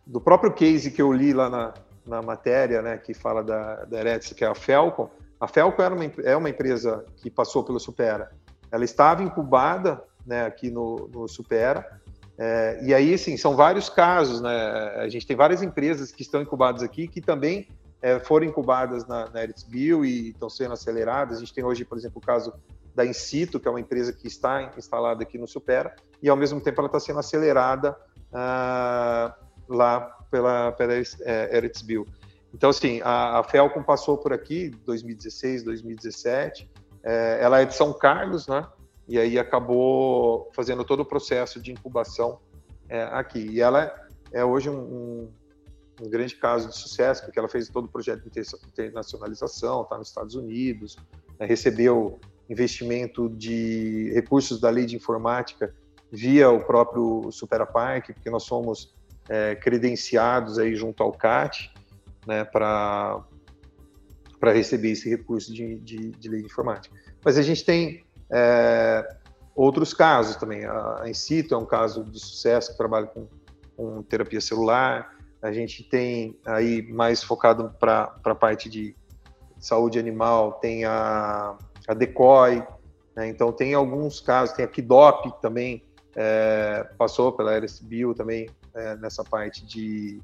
do 0.05 0.21
próprio 0.21 0.53
case 0.53 0.91
que 0.91 1.01
eu 1.01 1.13
li 1.13 1.33
lá 1.33 1.49
na, 1.49 1.75
na 2.07 2.21
matéria, 2.23 2.83
né, 2.83 2.99
que 2.99 3.15
fala 3.15 3.43
da, 3.43 3.85
da 3.85 4.01
Eretz, 4.01 4.33
que 4.33 4.45
é 4.45 4.49
a 4.49 4.55
Felcom. 4.55 5.09
A 5.41 5.49
Felcom 5.49 5.83
era 5.83 5.95
uma, 5.95 6.05
é 6.23 6.37
uma 6.37 6.51
empresa 6.51 7.05
que 7.17 7.31
passou 7.31 7.65
pelo 7.65 7.81
Supera. 7.81 8.31
Ela 8.71 8.85
estava 8.85 9.23
incubada 9.23 10.03
né, 10.27 10.47
aqui 10.47 10.71
no, 10.71 11.09
no 11.13 11.29
Supera. 11.29 12.01
É, 12.37 12.81
e 12.83 12.93
aí, 12.93 13.17
sim, 13.17 13.37
são 13.37 13.55
vários 13.55 13.89
casos. 13.89 14.41
Né? 14.41 14.51
A 14.97 15.09
gente 15.09 15.27
tem 15.27 15.37
várias 15.37 15.63
empresas 15.63 16.11
que 16.11 16.23
estão 16.23 16.43
incubadas 16.43 16.83
aqui 16.83 17.07
que 17.07 17.21
também 17.21 17.69
é, 18.03 18.19
foram 18.19 18.47
incubadas 18.47 19.07
na, 19.07 19.27
na 19.31 19.41
Bio 19.69 20.05
e 20.05 20.31
estão 20.31 20.51
sendo 20.51 20.73
aceleradas. 20.73 21.39
A 21.39 21.41
gente 21.41 21.55
tem 21.55 21.65
hoje, 21.65 21.85
por 21.85 21.97
exemplo, 21.97 22.21
o 22.23 22.27
caso 22.27 22.53
da 22.95 23.05
Incito, 23.05 23.59
que 23.59 23.67
é 23.67 23.71
uma 23.71 23.81
empresa 23.81 24.13
que 24.13 24.27
está 24.27 24.73
instalada 24.77 25.23
aqui 25.23 25.37
no 25.37 25.49
Supera, 25.49 25.95
e 26.23 26.29
ao 26.29 26.37
mesmo 26.37 26.61
tempo 26.61 26.81
ela 26.81 26.87
está 26.87 27.01
sendo 27.01 27.19
acelerada 27.19 27.97
uh, 28.31 29.33
lá 29.69 30.14
pela, 30.31 30.73
pela 30.73 30.95
é, 30.95 31.57
Eretzbil. 31.57 32.07
Então, 32.53 32.71
assim, 32.71 33.01
a, 33.03 33.41
a 33.41 33.85
passou 33.85 34.17
por 34.17 34.33
aqui 34.33 34.71
2016, 34.85 35.65
2017. 35.65 36.71
É, 37.03 37.39
ela 37.43 37.61
é 37.61 37.65
de 37.65 37.75
São 37.75 37.93
Carlos, 37.93 38.47
né? 38.47 38.67
E 39.07 39.19
aí 39.19 39.39
acabou 39.39 40.51
fazendo 40.55 40.85
todo 40.85 41.01
o 41.01 41.05
processo 41.05 41.61
de 41.61 41.73
incubação 41.73 42.39
é, 42.89 43.03
aqui. 43.03 43.41
E 43.41 43.61
ela 43.61 43.95
é 44.33 44.45
hoje 44.45 44.71
um, 44.71 44.79
um, 44.79 45.33
um, 46.03 46.09
grande 46.09 46.37
caso 46.37 46.69
de 46.69 46.79
sucesso, 46.79 47.25
porque 47.25 47.39
ela 47.39 47.49
fez 47.49 47.69
todo 47.69 47.85
o 47.85 47.89
projeto 47.89 48.23
de 48.23 48.41
internacionalização, 48.67 49.83
está 49.83 49.99
nos 49.99 50.09
Estados 50.09 50.35
Unidos, 50.35 50.97
né? 51.39 51.47
recebeu 51.47 52.19
investimento 52.49 53.29
de 53.29 54.11
recursos 54.15 54.61
da 54.61 54.71
lei 54.71 54.87
de 54.87 54.97
informática 54.97 55.75
via 56.11 56.51
o 56.51 56.65
próprio 56.65 57.31
Superapark, 57.33 58.13
porque 58.13 58.31
nós 58.31 58.45
somos 58.45 58.95
é, 59.29 59.55
credenciados 59.55 60.59
aí 60.59 60.75
junto 60.75 61.03
ao 61.03 61.13
CAT, 61.13 61.73
né, 62.27 62.45
para 62.45 63.25
receber 64.43 64.91
esse 64.91 65.09
recurso 65.09 65.53
de, 65.53 65.79
de, 65.81 66.11
de, 66.11 66.29
lei 66.29 66.41
de 66.41 66.47
informática. 66.47 66.95
Mas 67.25 67.39
a 67.39 67.43
gente 67.43 67.65
tem 67.65 68.05
é, 68.31 69.07
outros 69.55 69.95
casos 69.95 70.37
também. 70.37 70.65
A 70.65 71.05
Incito 71.07 71.55
é 71.55 71.59
um 71.59 71.65
caso 71.65 72.05
de 72.05 72.19
sucesso 72.21 72.73
que 72.73 72.77
trabalha 72.77 73.07
com, 73.07 73.27
com 73.77 74.03
terapia 74.03 74.41
celular. 74.41 75.17
A 75.43 75.53
gente 75.53 75.83
tem 75.83 76.39
aí 76.47 76.83
mais 76.91 77.23
focado 77.23 77.75
para 77.79 78.15
a 78.25 78.35
parte 78.35 78.69
de 78.69 78.95
saúde 79.59 79.99
animal, 79.99 80.55
tem 80.55 80.85
a, 80.85 81.57
a 81.89 81.95
Decoy, 81.95 82.63
né? 83.17 83.29
então 83.29 83.51
tem 83.51 83.73
alguns 83.73 84.21
casos, 84.21 84.55
tem 84.55 84.65
a 84.65 84.69
Kidop 84.69 85.41
também, 85.41 85.83
é, 86.15 86.87
passou 86.99 87.33
pela 87.33 87.59
RSBio 87.59 88.15
também 88.15 88.49
é, 88.75 88.97
nessa 88.97 89.25
parte 89.25 89.65
de, 89.65 90.21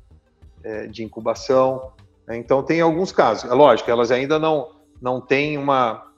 é, 0.63 0.87
de 0.87 1.03
incubação. 1.03 1.93
Né? 2.27 2.37
Então 2.37 2.63
tem 2.63 2.81
alguns 2.81 3.13
casos. 3.13 3.51
É 3.51 3.55
lógico, 3.55 3.91
elas 3.91 4.11
ainda 4.11 4.39
não, 4.39 4.73
não 5.01 5.21
têm 5.21 5.57
uma, 5.59 6.11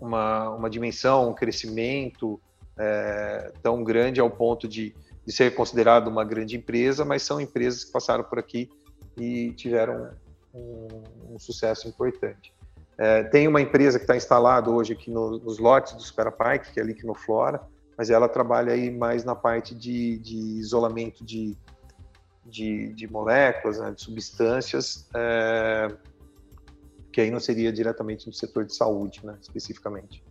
uma, 0.00 0.50
uma 0.50 0.70
dimensão, 0.70 1.30
um 1.30 1.34
crescimento 1.34 2.40
é, 2.78 3.52
tão 3.62 3.82
grande 3.82 4.20
ao 4.20 4.30
ponto 4.30 4.68
de, 4.68 4.94
de 5.24 5.32
ser 5.32 5.54
considerado 5.54 6.08
uma 6.08 6.24
grande 6.24 6.56
empresa, 6.56 7.04
mas 7.04 7.22
são 7.22 7.40
empresas 7.40 7.84
que 7.84 7.92
passaram 7.92 8.24
por 8.24 8.38
aqui 8.38 8.68
e 9.16 9.52
tiveram 9.52 10.10
um, 10.54 10.88
um 11.34 11.38
sucesso 11.38 11.88
importante. 11.88 12.54
É, 12.98 13.24
tem 13.24 13.46
uma 13.46 13.60
empresa 13.60 13.98
que 13.98 14.04
está 14.04 14.16
instalada 14.16 14.70
hoje 14.70 14.94
aqui 14.94 15.10
no, 15.10 15.38
nos 15.38 15.58
lotes 15.58 15.92
do 15.92 16.02
Superapike, 16.02 16.72
que 16.72 16.80
é 16.80 16.82
a 16.82 17.14
Flora, 17.14 17.60
mas 17.96 18.10
ela 18.10 18.28
trabalha 18.28 18.72
aí 18.72 18.90
mais 18.90 19.24
na 19.24 19.34
parte 19.34 19.74
de, 19.74 20.18
de 20.18 20.36
isolamento 20.36 21.24
de, 21.24 21.56
de, 22.44 22.92
de 22.92 23.10
moléculas, 23.10 23.78
né, 23.78 23.90
de 23.92 24.02
substâncias, 24.02 25.08
é, 25.14 25.94
que 27.12 27.20
aí 27.20 27.30
não 27.30 27.40
seria 27.40 27.72
diretamente 27.72 28.26
no 28.26 28.32
setor 28.32 28.64
de 28.64 28.74
saúde, 28.74 29.24
né, 29.24 29.36
especificamente. 29.40 30.22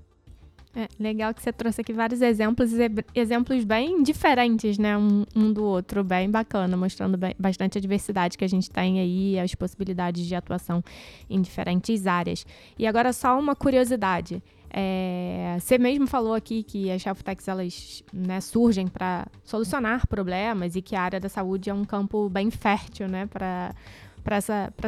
É, 0.77 0.89
legal 0.99 1.33
que 1.33 1.41
você 1.41 1.53
trouxe 1.53 1.79
aqui 1.79 1.93
vários 1.93 2.21
exemplos, 2.21 2.71
exemplos 3.15 3.63
bem 3.63 4.03
diferentes, 4.03 4.77
né, 4.77 4.97
um, 4.97 5.23
um 5.33 5.53
do 5.53 5.63
outro, 5.63 6.03
bem 6.03 6.29
bacana, 6.29 6.75
mostrando 6.75 7.17
bem, 7.17 7.33
bastante 7.39 7.77
a 7.77 7.81
diversidade 7.81 8.37
que 8.37 8.43
a 8.43 8.47
gente 8.47 8.69
tem 8.69 8.99
aí, 8.99 9.39
as 9.39 9.55
possibilidades 9.55 10.25
de 10.25 10.35
atuação 10.35 10.83
em 11.29 11.41
diferentes 11.41 12.05
áreas. 12.05 12.45
E 12.77 12.85
agora 12.85 13.13
só 13.13 13.39
uma 13.39 13.55
curiosidade, 13.55 14.43
é, 14.77 15.55
você 15.57 15.77
mesmo 15.77 16.05
falou 16.05 16.33
aqui 16.33 16.61
que 16.61 16.91
as 16.91 17.05
health 17.05 17.23
techs 17.23 17.47
elas 17.47 18.03
né, 18.11 18.41
surgem 18.41 18.87
para 18.87 19.25
solucionar 19.41 20.05
problemas 20.05 20.75
e 20.75 20.81
que 20.81 20.97
a 20.97 21.01
área 21.01 21.17
da 21.17 21.29
saúde 21.29 21.69
é 21.69 21.73
um 21.73 21.85
campo 21.85 22.27
bem 22.27 22.51
fértil, 22.51 23.07
né, 23.07 23.25
para 23.25 23.73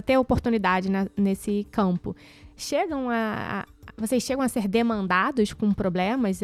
ter 0.05 0.17
oportunidade 0.17 0.91
na, 0.91 1.07
nesse 1.15 1.65
campo. 1.71 2.13
Chegam 2.57 3.09
a, 3.09 3.61
a, 3.61 3.65
vocês 3.97 4.21
chegam 4.23 4.43
a 4.43 4.49
ser 4.49 4.67
demandados 4.67 5.53
com 5.53 5.71
problemas, 5.71 6.41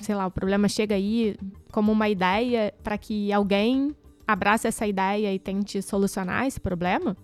sei 0.00 0.14
lá, 0.16 0.26
o 0.26 0.30
problema 0.30 0.68
chega 0.68 0.96
aí 0.96 1.36
como 1.70 1.92
uma 1.92 2.08
ideia 2.08 2.74
para 2.82 2.98
que 2.98 3.32
alguém 3.32 3.94
abrace 4.26 4.66
essa 4.66 4.84
ideia 4.84 5.32
e 5.32 5.38
tente 5.38 5.80
solucionar 5.80 6.44
esse 6.44 6.58
problema? 6.58 7.16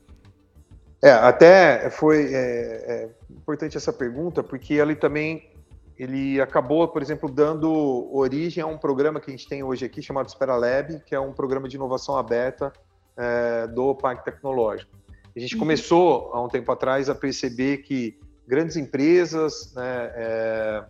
É, 1.02 1.10
até 1.10 1.90
foi 1.90 2.32
é, 2.32 2.36
é 2.36 3.10
importante 3.30 3.76
essa 3.76 3.92
pergunta, 3.92 4.44
porque 4.44 4.74
ele 4.74 4.94
também 4.94 5.55
ele 5.98 6.40
acabou, 6.40 6.86
por 6.88 7.00
exemplo, 7.00 7.30
dando 7.30 8.08
origem 8.14 8.62
a 8.62 8.66
um 8.66 8.76
programa 8.76 9.20
que 9.20 9.30
a 9.30 9.34
gente 9.34 9.48
tem 9.48 9.62
hoje 9.62 9.84
aqui 9.84 10.02
chamado 10.02 10.28
Espera 10.28 10.56
Lab, 10.56 11.00
que 11.00 11.14
é 11.14 11.20
um 11.20 11.32
programa 11.32 11.68
de 11.68 11.76
inovação 11.76 12.16
aberta 12.16 12.72
é, 13.16 13.66
do 13.66 13.94
Parque 13.94 14.24
Tecnológico. 14.24 14.90
A 15.34 15.40
gente 15.40 15.54
uhum. 15.54 15.60
começou 15.60 16.30
há 16.34 16.42
um 16.42 16.48
tempo 16.48 16.70
atrás 16.70 17.08
a 17.08 17.14
perceber 17.14 17.78
que 17.78 18.18
grandes 18.46 18.76
empresas 18.76 19.72
né, 19.74 20.12
é, 20.14 20.84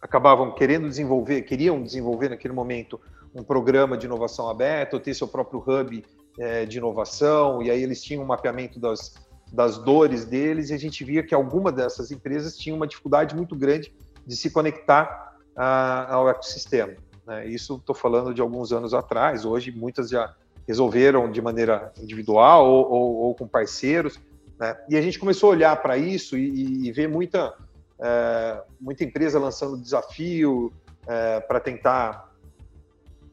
acabavam 0.00 0.54
querendo 0.54 0.88
desenvolver, 0.88 1.42
queriam 1.42 1.82
desenvolver 1.82 2.28
naquele 2.28 2.52
momento 2.52 3.00
um 3.34 3.42
programa 3.42 3.96
de 3.96 4.06
inovação 4.06 4.48
aberta, 4.48 4.94
ou 4.94 5.00
ter 5.00 5.14
seu 5.14 5.26
próprio 5.26 5.58
hub 5.66 6.04
é, 6.38 6.64
de 6.64 6.78
inovação, 6.78 7.62
e 7.62 7.70
aí 7.70 7.82
eles 7.82 8.02
tinham 8.02 8.22
um 8.22 8.26
mapeamento 8.26 8.78
das, 8.78 9.14
das 9.54 9.78
dores 9.78 10.24
deles, 10.24 10.70
e 10.70 10.74
a 10.74 10.78
gente 10.78 11.04
via 11.04 11.22
que 11.22 11.34
alguma 11.34 11.70
dessas 11.70 12.10
empresas 12.10 12.56
tinham 12.56 12.76
uma 12.76 12.86
dificuldade 12.86 13.36
muito 13.36 13.54
grande 13.54 13.94
de 14.26 14.36
se 14.36 14.50
conectar 14.50 15.36
a, 15.56 16.12
ao 16.12 16.28
ecossistema. 16.28 16.94
Né? 17.24 17.46
Isso 17.46 17.76
estou 17.76 17.94
falando 17.94 18.34
de 18.34 18.40
alguns 18.40 18.72
anos 18.72 18.92
atrás, 18.92 19.44
hoje 19.44 19.70
muitas 19.70 20.10
já 20.10 20.34
resolveram 20.66 21.30
de 21.30 21.40
maneira 21.40 21.92
individual 22.00 22.66
ou, 22.66 22.90
ou, 22.90 23.14
ou 23.16 23.34
com 23.34 23.46
parceiros, 23.46 24.18
né? 24.58 24.76
E 24.88 24.96
a 24.96 25.02
gente 25.02 25.18
começou 25.18 25.50
a 25.50 25.52
olhar 25.52 25.82
para 25.82 25.96
isso 25.96 26.36
e, 26.36 26.86
e, 26.86 26.92
ver 26.92 27.08
muita, 27.08 27.54
é, 28.00 28.62
muita 28.80 29.04
empresa 29.04 29.38
lançando 29.38 29.76
desafio 29.76 30.72
é, 31.06 31.40
para 31.40 31.60
tentar 31.60 32.32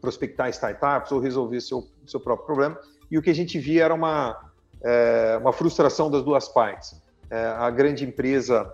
prospectar 0.02 0.50
startups 0.50 1.12
ou 1.12 1.20
resolver 1.20 1.62
seu, 1.62 1.88
seu 2.06 2.20
próprio 2.20 2.46
problema. 2.46 2.80
E 3.10 3.18
o 3.18 3.22
que 3.22 3.30
a 3.30 3.36
gente 3.36 3.60
via 3.60 3.86
era 3.86 3.94
uma, 3.94 4.51
é, 4.84 5.38
uma 5.40 5.54
frustração 5.54 6.10
das 6.10 6.24
duas 6.24 6.48
partes. 6.48 7.02
É, 7.30 7.46
a 7.46 7.70
grande 7.70 8.06
empresa 8.06 8.74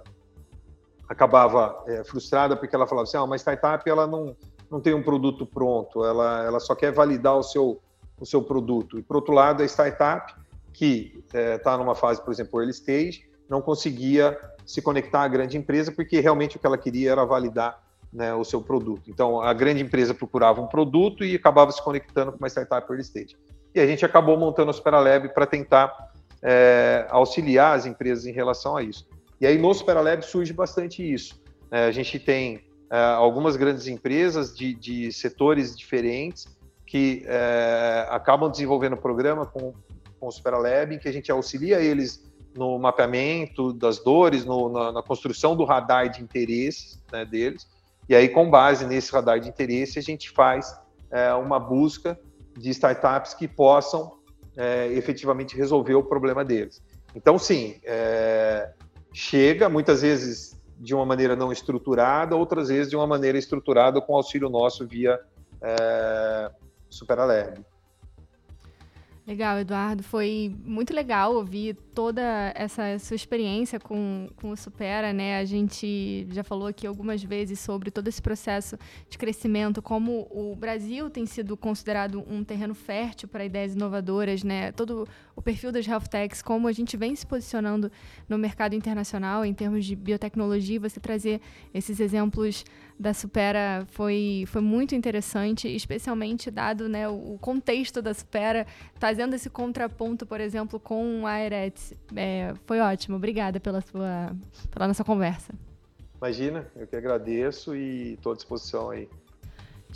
acabava 1.08 1.84
é, 1.88 2.04
frustrada 2.04 2.56
porque 2.56 2.76
ela 2.76 2.88
falava 2.88 3.08
assim, 3.08 3.18
ah, 3.18 3.24
uma 3.24 3.36
startup 3.38 3.88
ela 3.90 4.08
não, 4.08 4.36
não 4.70 4.82
tem 4.82 4.94
um 4.94 5.04
produto 5.04 5.46
pronto, 5.46 6.04
ela, 6.04 6.44
ela 6.44 6.60
só 6.60 6.76
quer 6.76 6.92
validar 6.92 7.38
o 7.38 7.44
seu, 7.44 7.80
o 8.20 8.26
seu 8.26 8.42
produto. 8.42 9.00
E, 9.00 9.04
por 9.04 9.18
outro 9.18 9.34
lado, 9.34 9.64
a 9.64 9.66
startup 9.66 10.34
que 10.74 11.24
está 11.34 11.74
é, 11.74 11.78
numa 11.78 11.96
fase, 11.96 12.22
por 12.22 12.32
exemplo, 12.32 12.60
early 12.60 12.72
stage, 12.72 13.28
não 13.50 13.62
conseguia 13.62 14.38
se 14.66 14.82
conectar 14.82 15.24
à 15.24 15.28
grande 15.28 15.58
empresa 15.58 15.92
porque 15.92 16.20
realmente 16.20 16.58
o 16.58 16.60
que 16.60 16.68
ela 16.68 16.78
queria 16.78 17.12
era 17.12 17.26
validar 17.26 17.82
né, 18.12 18.34
o 18.34 18.44
seu 18.44 18.62
produto. 18.62 19.10
Então, 19.10 19.42
a 19.42 19.54
grande 19.54 19.82
empresa 19.82 20.14
procurava 20.14 20.62
um 20.62 20.68
produto 20.68 21.24
e 21.24 21.36
acabava 21.36 21.72
se 21.72 21.82
conectando 21.82 22.32
com 22.32 22.38
uma 22.38 22.48
startup 22.48 22.86
early 22.90 23.02
stage. 23.02 23.38
E 23.74 23.80
a 23.80 23.88
gente 23.88 24.06
acabou 24.06 24.38
montando 24.38 24.72
o 24.72 24.74
Superalab 24.74 25.30
para 25.34 25.46
tentar 25.46 26.12
é, 26.42 27.06
auxiliar 27.10 27.76
as 27.76 27.86
empresas 27.86 28.26
em 28.26 28.32
relação 28.32 28.76
a 28.76 28.84
isso. 28.84 29.08
E 29.40 29.46
aí 29.46 29.58
no 29.58 29.74
Superalab 29.74 30.24
surge 30.24 30.54
bastante 30.54 31.02
isso. 31.02 31.42
É, 31.72 31.86
a 31.86 31.92
gente 31.92 32.18
tem 32.18 32.64
é, 32.92 32.98
algumas 33.00 33.56
grandes 33.56 33.88
empresas 33.88 34.56
de, 34.56 34.74
de 34.74 35.12
setores 35.12 35.78
diferentes 35.78 36.48
que 36.86 37.24
é, 37.26 38.08
acabam 38.10 38.50
desenvolvendo 38.50 38.94
o 38.94 38.98
programa 38.98 39.46
com 39.46 39.74
com 40.20 40.28
o 40.28 40.32
Superlab, 40.32 40.94
em 40.94 41.00
que 41.00 41.08
a 41.08 41.12
gente 41.12 41.32
auxilia 41.32 41.80
eles 41.80 42.26
no 42.56 42.78
mapeamento 42.80 43.72
das 43.72 44.00
dores, 44.00 44.44
no, 44.44 44.70
na, 44.70 44.92
na, 44.92 45.04
construção 45.04 45.56
do 45.56 45.64
radar 45.64 46.10
de 46.10 46.24
interesse 46.24 47.00
né, 47.12 47.24
deles. 47.24 47.68
E 48.10 48.16
aí, 48.16 48.30
com 48.30 48.50
base 48.50 48.86
nesse 48.86 49.12
radar 49.12 49.40
de 49.40 49.48
interesse, 49.48 50.00
a 50.00 50.02
gente 50.02 50.32
faz 50.32 50.76
é, 51.12 51.34
uma 51.34 51.60
busca 51.60 52.20
de 52.58 52.70
startups 52.72 53.34
que 53.34 53.48
possam 53.48 54.18
é, 54.56 54.88
efetivamente 54.94 55.56
resolver 55.56 55.96
o 55.96 56.04
problema 56.04 56.44
deles. 56.44 56.82
Então, 57.16 57.38
sim, 57.38 57.80
é, 57.84 58.72
chega 59.14 59.70
muitas 59.70 60.02
vezes 60.02 60.60
de 60.80 60.94
uma 60.94 61.06
maneira 61.06 61.36
não 61.36 61.52
estruturada, 61.52 62.36
outras 62.36 62.70
vezes 62.70 62.90
de 62.90 62.96
uma 62.96 63.08
maneira 63.08 63.38
estruturada 63.38 64.00
com 64.02 64.16
auxílio 64.16 64.50
nosso 64.50 64.86
via 64.86 65.20
é, 65.62 66.52
Superalab. 66.90 67.64
Legal, 69.28 69.60
Eduardo. 69.60 70.04
Foi 70.04 70.56
muito 70.64 70.94
legal 70.94 71.36
ouvir 71.36 71.76
toda 71.94 72.54
essa 72.56 72.98
sua 72.98 73.16
experiência 73.16 73.78
com, 73.78 74.30
com 74.38 74.52
o 74.52 74.56
Supera, 74.56 75.12
né? 75.12 75.38
A 75.38 75.44
gente 75.44 76.26
já 76.32 76.46
falou 76.46 76.66
aqui 76.66 76.88
algumas 76.88 77.22
vezes 77.22 77.60
sobre 77.60 77.92
todo 77.92 78.08
esse 78.08 78.22
processo 78.22 78.78
de 79.10 79.18
crescimento, 79.18 79.82
como 79.82 80.30
o 80.32 80.56
Brasil 80.56 81.10
tem 81.10 81.26
sido 81.26 81.58
considerado 81.58 82.24
um 82.26 82.42
terreno 82.42 82.74
fértil 82.74 83.28
para 83.28 83.44
ideias 83.44 83.76
inovadoras, 83.76 84.44
né? 84.44 84.72
Todo 84.72 85.06
o 85.36 85.42
perfil 85.42 85.74
das 85.74 85.86
health 85.86 86.08
techs, 86.10 86.42
como 86.42 86.66
a 86.66 86.72
gente 86.72 86.96
vem 86.96 87.14
se 87.14 87.28
posicionando 87.28 87.92
no 88.30 88.38
mercado 88.38 88.76
internacional 88.76 89.44
em 89.44 89.54
termos 89.54 89.86
de 89.86 89.94
biotecnologia, 89.94 90.80
você 90.80 91.02
trazer 91.02 91.42
esses 91.74 92.00
exemplos 92.00 92.64
da 93.00 93.14
Supera 93.14 93.86
foi, 93.92 94.46
foi 94.48 94.62
muito 94.62 94.96
interessante, 94.96 95.68
especialmente 95.68 96.50
dado 96.50 96.90
né, 96.90 97.08
o 97.08 97.38
contexto 97.40 98.02
da 98.02 98.14
Supera, 98.14 98.66
fazendo 98.96 99.36
esse 99.36 99.50
contraponto, 99.50 100.26
por 100.26 100.42
exemplo, 100.42 100.80
com 100.80 101.26
a 101.28 101.40
Eretz. 101.40 101.94
É, 102.16 102.54
foi 102.66 102.80
ótimo, 102.80 103.16
obrigada 103.18 103.60
pela, 103.60 103.82
sua, 103.82 104.36
pela 104.72 104.88
nossa 104.88 105.04
conversa. 105.04 105.54
Imagina, 106.18 106.68
eu 106.76 106.88
que 106.88 106.96
agradeço 106.96 107.76
e 107.76 108.14
estou 108.14 108.32
à 108.32 108.36
disposição 108.36 108.90
aí. 108.90 109.08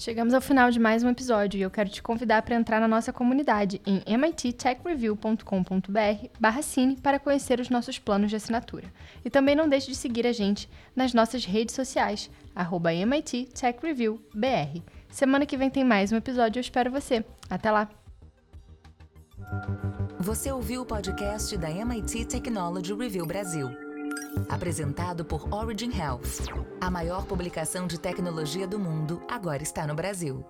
Chegamos 0.01 0.33
ao 0.33 0.41
final 0.41 0.71
de 0.71 0.79
mais 0.79 1.03
um 1.03 1.09
episódio 1.09 1.59
e 1.59 1.61
eu 1.61 1.69
quero 1.69 1.87
te 1.87 2.01
convidar 2.01 2.41
para 2.41 2.55
entrar 2.55 2.81
na 2.81 2.87
nossa 2.87 3.13
comunidade 3.13 3.79
em 3.85 4.01
mittechreview.com.br 4.17 6.61
cine 6.63 6.95
para 6.95 7.19
conhecer 7.19 7.59
os 7.59 7.69
nossos 7.69 7.99
planos 7.99 8.31
de 8.31 8.35
assinatura. 8.35 8.91
E 9.23 9.29
também 9.29 9.55
não 9.55 9.69
deixe 9.69 9.91
de 9.91 9.95
seguir 9.95 10.25
a 10.25 10.31
gente 10.31 10.67
nas 10.95 11.13
nossas 11.13 11.45
redes 11.45 11.75
sociais, 11.75 12.31
mittechreviewbr. 13.07 14.81
Semana 15.07 15.45
que 15.45 15.55
vem 15.55 15.69
tem 15.69 15.83
mais 15.83 16.11
um 16.11 16.15
episódio 16.15 16.57
eu 16.57 16.61
espero 16.61 16.89
você. 16.89 17.23
Até 17.47 17.69
lá! 17.69 17.87
Você 20.19 20.51
ouviu 20.51 20.81
o 20.81 20.85
podcast 20.85 21.55
da 21.57 21.69
MIT 21.69 22.25
Technology 22.25 22.91
Review 22.91 23.27
Brasil. 23.27 23.90
Apresentado 24.49 25.25
por 25.25 25.47
Origin 25.53 25.91
Health. 25.91 26.47
A 26.79 26.89
maior 26.89 27.25
publicação 27.25 27.87
de 27.87 27.99
tecnologia 27.99 28.67
do 28.67 28.79
mundo 28.79 29.21
agora 29.29 29.63
está 29.63 29.85
no 29.87 29.95
Brasil. 29.95 30.45